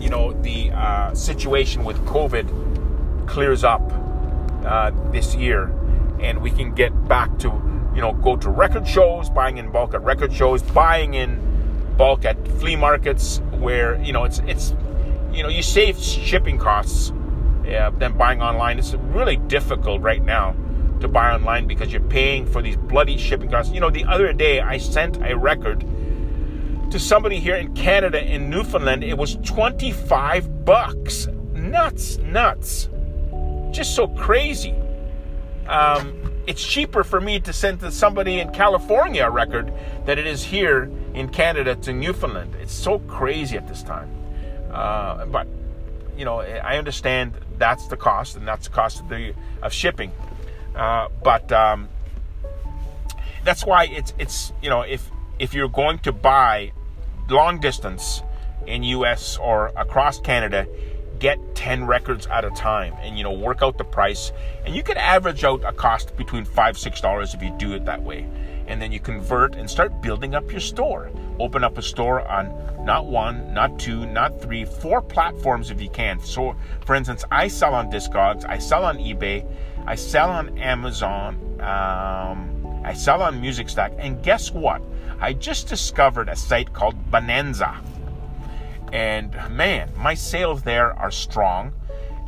you 0.00 0.10
know, 0.10 0.32
the 0.42 0.70
uh, 0.72 1.14
situation 1.14 1.84
with 1.84 1.98
COVID 2.04 3.28
clears 3.28 3.64
up 3.64 3.82
uh, 4.64 4.90
this 5.10 5.34
year 5.34 5.72
and 6.22 6.40
we 6.40 6.50
can 6.50 6.74
get 6.74 6.92
back 7.08 7.38
to, 7.40 7.48
you 7.94 8.00
know, 8.00 8.12
go 8.12 8.36
to 8.36 8.50
record 8.50 8.86
shows, 8.86 9.28
buying 9.28 9.58
in 9.58 9.70
bulk 9.70 9.94
at 9.94 10.02
record 10.02 10.32
shows, 10.32 10.62
buying 10.62 11.14
in 11.14 11.40
bulk 11.96 12.24
at 12.24 12.36
flea 12.58 12.76
markets 12.76 13.40
where, 13.52 14.00
you 14.02 14.12
know, 14.12 14.24
it's, 14.24 14.38
it's, 14.46 14.74
you 15.32 15.42
know, 15.42 15.48
you 15.48 15.62
save 15.62 15.98
shipping 15.98 16.58
costs 16.58 17.10
uh, 17.10 17.90
than 17.98 18.16
buying 18.16 18.42
online. 18.42 18.78
It's 18.78 18.94
really 18.94 19.36
difficult 19.36 20.02
right 20.02 20.22
now 20.22 20.54
to 21.00 21.08
buy 21.08 21.32
online 21.34 21.66
because 21.66 21.92
you're 21.92 22.00
paying 22.00 22.46
for 22.46 22.62
these 22.62 22.76
bloody 22.76 23.18
shipping 23.18 23.50
costs. 23.50 23.72
You 23.72 23.80
know, 23.80 23.90
the 23.90 24.04
other 24.04 24.32
day 24.32 24.60
I 24.60 24.78
sent 24.78 25.18
a 25.22 25.36
record 25.36 25.84
to 26.90 26.98
somebody 26.98 27.40
here 27.40 27.56
in 27.56 27.74
Canada 27.74 28.22
in 28.22 28.50
Newfoundland. 28.50 29.02
It 29.02 29.16
was 29.16 29.36
25 29.36 30.64
bucks. 30.64 31.26
Nuts, 31.52 32.18
nuts. 32.18 32.88
Just 33.70 33.94
so 33.94 34.08
crazy. 34.08 34.74
Um, 35.66 36.32
it's 36.46 36.64
cheaper 36.64 37.04
for 37.04 37.20
me 37.20 37.38
to 37.40 37.52
send 37.52 37.80
to 37.80 37.92
somebody 37.92 38.40
in 38.40 38.50
California 38.52 39.24
a 39.24 39.30
record 39.30 39.72
than 40.06 40.18
it 40.18 40.26
is 40.26 40.42
here 40.42 40.90
in 41.14 41.28
Canada 41.28 41.76
to 41.76 41.92
Newfoundland. 41.92 42.54
It's 42.60 42.72
so 42.72 42.98
crazy 43.00 43.56
at 43.56 43.68
this 43.68 43.82
time. 43.82 44.10
Uh, 44.72 45.26
but 45.26 45.46
you 46.16 46.24
know, 46.24 46.40
I 46.40 46.78
understand 46.78 47.34
that's 47.58 47.86
the 47.86 47.96
cost, 47.96 48.36
and 48.36 48.46
that's 48.46 48.66
the 48.66 48.74
cost 48.74 49.00
of 49.00 49.08
the 49.08 49.34
of 49.62 49.72
shipping. 49.72 50.12
Uh, 50.74 51.08
but 51.22 51.50
um, 51.52 51.88
that's 53.44 53.64
why 53.64 53.84
it's 53.84 54.12
it's 54.18 54.52
you 54.62 54.70
know 54.70 54.82
if 54.82 55.08
if 55.38 55.54
you're 55.54 55.68
going 55.68 55.98
to 56.00 56.12
buy 56.12 56.72
long 57.28 57.60
distance 57.60 58.22
in 58.66 58.82
U.S. 58.84 59.38
or 59.38 59.68
across 59.76 60.20
Canada, 60.20 60.66
get 61.22 61.38
10 61.54 61.86
records 61.86 62.26
at 62.26 62.44
a 62.44 62.50
time 62.50 62.92
and 63.00 63.16
you 63.16 63.22
know 63.22 63.30
work 63.30 63.62
out 63.62 63.78
the 63.78 63.84
price. 63.84 64.32
And 64.66 64.74
you 64.74 64.82
can 64.82 64.98
average 64.98 65.44
out 65.44 65.62
a 65.64 65.72
cost 65.72 66.16
between 66.16 66.44
five 66.44 66.76
six 66.76 67.00
dollars 67.00 67.32
if 67.32 67.40
you 67.40 67.54
do 67.58 67.72
it 67.74 67.84
that 67.84 68.02
way. 68.02 68.28
And 68.66 68.82
then 68.82 68.90
you 68.90 68.98
convert 68.98 69.54
and 69.54 69.70
start 69.70 70.02
building 70.02 70.34
up 70.34 70.50
your 70.50 70.60
store. 70.60 71.10
Open 71.38 71.62
up 71.62 71.78
a 71.78 71.82
store 71.82 72.26
on 72.28 72.52
not 72.84 73.06
one 73.06 73.54
not 73.54 73.78
two 73.78 74.04
not 74.06 74.42
three 74.42 74.64
four 74.64 75.00
platforms 75.00 75.70
if 75.70 75.80
you 75.80 75.90
can. 75.90 76.18
So 76.18 76.56
for 76.84 76.96
instance 76.96 77.24
i 77.30 77.46
sell 77.46 77.72
on 77.72 77.90
discogs 77.90 78.44
i 78.48 78.58
sell 78.58 78.84
on 78.84 78.98
ebay 78.98 79.46
i 79.86 79.94
sell 79.94 80.28
on 80.28 80.58
amazon 80.58 81.36
um, 81.60 82.82
i 82.84 82.92
sell 82.92 83.22
on 83.22 83.40
music 83.40 83.68
stack. 83.68 83.92
And 83.96 84.20
guess 84.24 84.50
what? 84.50 84.82
I 85.20 85.34
just 85.34 85.68
discovered 85.68 86.28
a 86.28 86.34
site 86.34 86.72
called 86.72 86.96
bonanza 87.12 87.80
and 88.92 89.32
man, 89.50 89.90
my 89.96 90.14
sales 90.14 90.62
there 90.62 90.92
are 90.92 91.10
strong. 91.10 91.72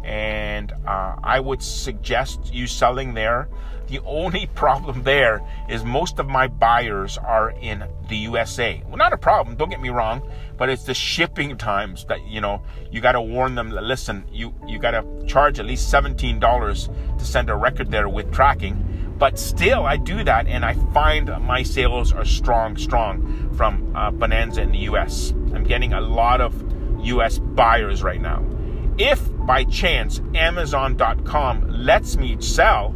And 0.02 0.72
uh, 0.86 1.16
I 1.22 1.40
would 1.40 1.62
suggest 1.62 2.52
you 2.52 2.66
selling 2.66 3.14
there. 3.14 3.48
The 3.86 4.00
only 4.00 4.46
problem 4.54 5.02
there 5.02 5.42
is 5.68 5.84
most 5.84 6.18
of 6.18 6.26
my 6.26 6.48
buyers 6.48 7.18
are 7.18 7.50
in 7.60 7.84
the 8.08 8.16
USA. 8.16 8.82
Well, 8.86 8.96
not 8.96 9.12
a 9.12 9.18
problem, 9.18 9.56
don't 9.56 9.70
get 9.70 9.80
me 9.80 9.90
wrong, 9.90 10.22
but 10.56 10.68
it's 10.68 10.84
the 10.84 10.94
shipping 10.94 11.56
times 11.56 12.04
that 12.06 12.26
you 12.26 12.40
know 12.40 12.62
you 12.90 13.00
got 13.00 13.12
to 13.12 13.20
warn 13.20 13.54
them. 13.54 13.70
Listen, 13.70 14.24
you 14.30 14.54
you 14.66 14.78
got 14.78 14.92
to 14.92 15.26
charge 15.26 15.58
at 15.58 15.66
least 15.66 15.90
seventeen 15.90 16.38
dollars 16.38 16.88
to 17.18 17.24
send 17.24 17.48
a 17.50 17.56
record 17.56 17.90
there 17.90 18.08
with 18.08 18.32
tracking. 18.32 18.90
But 19.16 19.38
still, 19.38 19.86
I 19.86 19.96
do 19.96 20.24
that, 20.24 20.48
and 20.48 20.64
I 20.64 20.74
find 20.92 21.28
my 21.46 21.62
sales 21.62 22.12
are 22.12 22.24
strong, 22.24 22.76
strong 22.76 23.54
from 23.56 23.94
uh, 23.94 24.10
Bonanza 24.10 24.62
in 24.62 24.72
the 24.72 24.78
US. 24.90 25.32
I'm 25.56 25.64
getting 25.64 25.92
a 25.92 26.00
lot 26.00 26.40
of 26.40 26.54
US 27.04 27.38
buyers 27.38 28.02
right 28.02 28.20
now. 28.20 28.44
If 28.98 29.20
by 29.46 29.64
chance 29.64 30.20
Amazon.com 30.34 31.68
lets 31.68 32.16
me 32.16 32.36
sell 32.40 32.94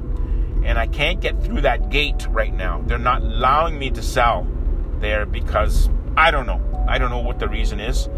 and 0.64 0.78
I 0.78 0.86
can't 0.86 1.20
get 1.20 1.42
through 1.42 1.62
that 1.62 1.90
gate 1.90 2.26
right 2.30 2.54
now, 2.54 2.82
they're 2.86 2.98
not 2.98 3.22
allowing 3.22 3.78
me 3.78 3.90
to 3.90 4.02
sell 4.02 4.46
there 5.00 5.26
because 5.26 5.88
I 6.16 6.30
don't 6.30 6.46
know. 6.46 6.60
I 6.88 6.98
don't 6.98 7.10
know 7.10 7.20
what 7.20 7.38
the 7.38 7.48
reason 7.48 7.80
is. 7.80 8.08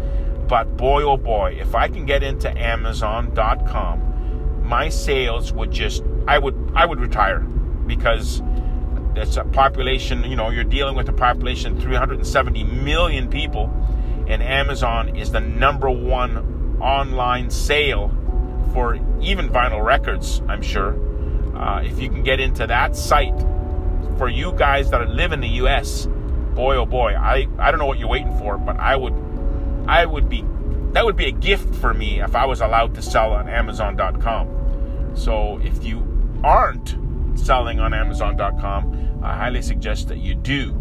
But 0.47 0.75
boy, 0.75 1.03
oh 1.03 1.17
boy, 1.17 1.57
if 1.59 1.75
I 1.75 1.87
can 1.87 2.05
get 2.05 2.23
into 2.23 2.49
Amazon.com, 2.57 4.63
my 4.63 4.89
sales 4.89 5.53
would 5.53 5.71
just, 5.71 6.03
I 6.27 6.39
would, 6.39 6.71
I 6.75 6.85
would 6.85 6.99
retire 6.99 7.39
because 7.39 8.41
it's 9.15 9.37
a 9.37 9.43
population, 9.43 10.23
you 10.23 10.35
know, 10.35 10.49
you're 10.49 10.63
dealing 10.63 10.95
with 10.95 11.09
a 11.09 11.13
population 11.13 11.79
370 11.79 12.63
million 12.63 13.29
people, 13.29 13.69
and 14.27 14.41
Amazon 14.41 15.15
is 15.15 15.31
the 15.31 15.39
number 15.39 15.89
one 15.89 16.79
online 16.81 17.49
sale 17.49 18.09
for 18.73 18.95
even 19.21 19.49
vinyl 19.49 19.83
records, 19.83 20.41
I'm 20.47 20.61
sure. 20.61 20.97
Uh, 21.55 21.81
if 21.83 21.99
you 21.99 22.09
can 22.09 22.23
get 22.23 22.39
into 22.39 22.65
that 22.67 22.95
site, 22.95 23.37
for 24.21 24.29
you 24.29 24.51
guys 24.51 24.91
that 24.91 25.09
live 25.09 25.31
in 25.31 25.39
the 25.39 25.47
US, 25.63 26.05
boy 26.53 26.75
oh 26.75 26.85
boy, 26.85 27.15
I, 27.15 27.47
I 27.57 27.71
don't 27.71 27.79
know 27.79 27.87
what 27.87 27.97
you're 27.97 28.07
waiting 28.07 28.37
for, 28.37 28.55
but 28.55 28.77
I 28.77 28.95
would 28.95 29.15
I 29.87 30.05
would 30.05 30.29
be 30.29 30.45
that 30.91 31.03
would 31.03 31.15
be 31.15 31.25
a 31.25 31.31
gift 31.31 31.73
for 31.75 31.91
me 31.91 32.21
if 32.21 32.35
I 32.35 32.45
was 32.45 32.61
allowed 32.61 32.93
to 32.95 33.01
sell 33.01 33.33
on 33.33 33.49
Amazon.com. 33.49 35.13
So 35.15 35.59
if 35.63 35.83
you 35.83 36.05
aren't 36.43 36.97
selling 37.33 37.79
on 37.79 37.95
Amazon.com, 37.95 39.21
I 39.23 39.35
highly 39.35 39.63
suggest 39.63 40.09
that 40.09 40.19
you 40.19 40.35
do 40.35 40.73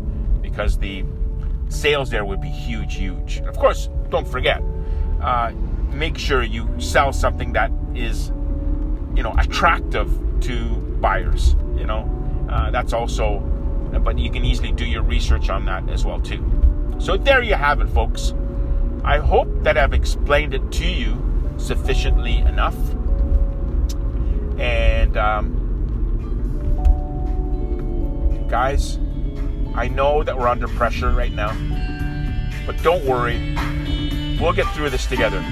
because 0.43 0.77
the 0.77 1.05
sales 1.71 2.11
there 2.11 2.25
would 2.25 2.41
be 2.41 2.49
huge, 2.49 2.97
huge. 2.97 3.41
Of 3.41 3.57
course, 3.57 3.89
don't 4.11 4.29
forget, 4.29 4.63
uh, 5.23 5.53
make 5.93 6.19
sure 6.19 6.43
you 6.43 6.69
sell 6.79 7.13
something 7.13 7.53
that 7.55 7.71
is, 7.95 8.29
you 9.15 9.23
know, 9.23 9.35
attractive 9.39 10.11
to 10.43 10.77
buyers. 11.01 11.57
You 11.77 11.87
know, 11.87 12.09
uh, 12.51 12.71
that's 12.71 12.93
also, 12.93 13.39
but 14.03 14.19
you 14.19 14.31
can 14.31 14.45
easily 14.45 14.73
do 14.73 14.85
your 14.85 15.03
research 15.03 15.49
on 15.49 15.65
that 15.67 15.89
as 15.89 16.05
well 16.05 16.21
too. 16.21 16.45
So 16.99 17.17
there 17.17 17.43
you 17.43 17.55
have 17.55 17.81
it, 17.81 17.89
folks. 17.89 18.35
I 19.05 19.19
hope 19.19 19.49
that 19.63 19.79
I've 19.79 19.95
explained 19.95 20.53
it 20.53 20.71
to 20.73 20.87
you 20.87 21.17
sufficiently 21.57 22.39
enough. 22.39 22.77
And 24.59 25.17
um, 25.17 25.57
guys, 28.49 28.99
I 29.75 29.89
know 29.89 30.23
that 30.23 30.37
we're 30.37 30.49
under 30.49 30.69
pressure 30.69 31.11
right 31.11 31.33
now, 31.33 31.57
but 32.67 32.83
don't 32.83 33.05
worry. 33.05 33.57
We'll 34.41 34.53
get 34.53 34.67
through 34.75 34.91
this 34.91 35.07
together. 35.07 35.45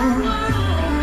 down. 0.00 0.99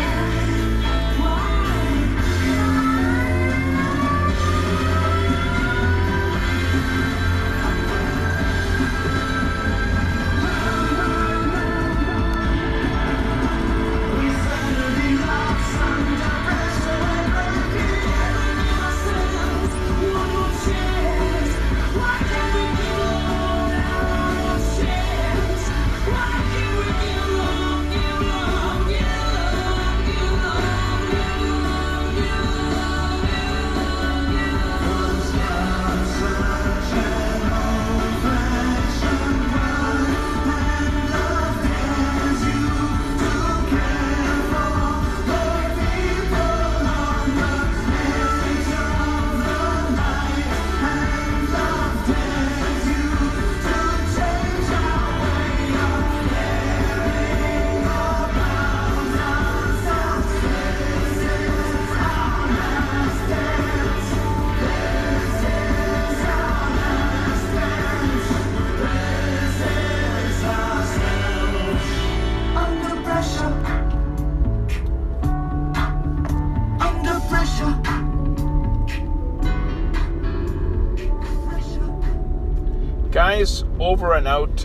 Over 83.98 84.14
and 84.14 84.28
out. 84.28 84.64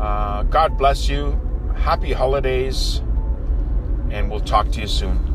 Uh, 0.00 0.42
God 0.42 0.76
bless 0.76 1.08
you. 1.08 1.40
Happy 1.76 2.12
holidays. 2.12 3.00
And 4.10 4.28
we'll 4.28 4.40
talk 4.40 4.68
to 4.72 4.80
you 4.80 4.88
soon. 4.88 5.25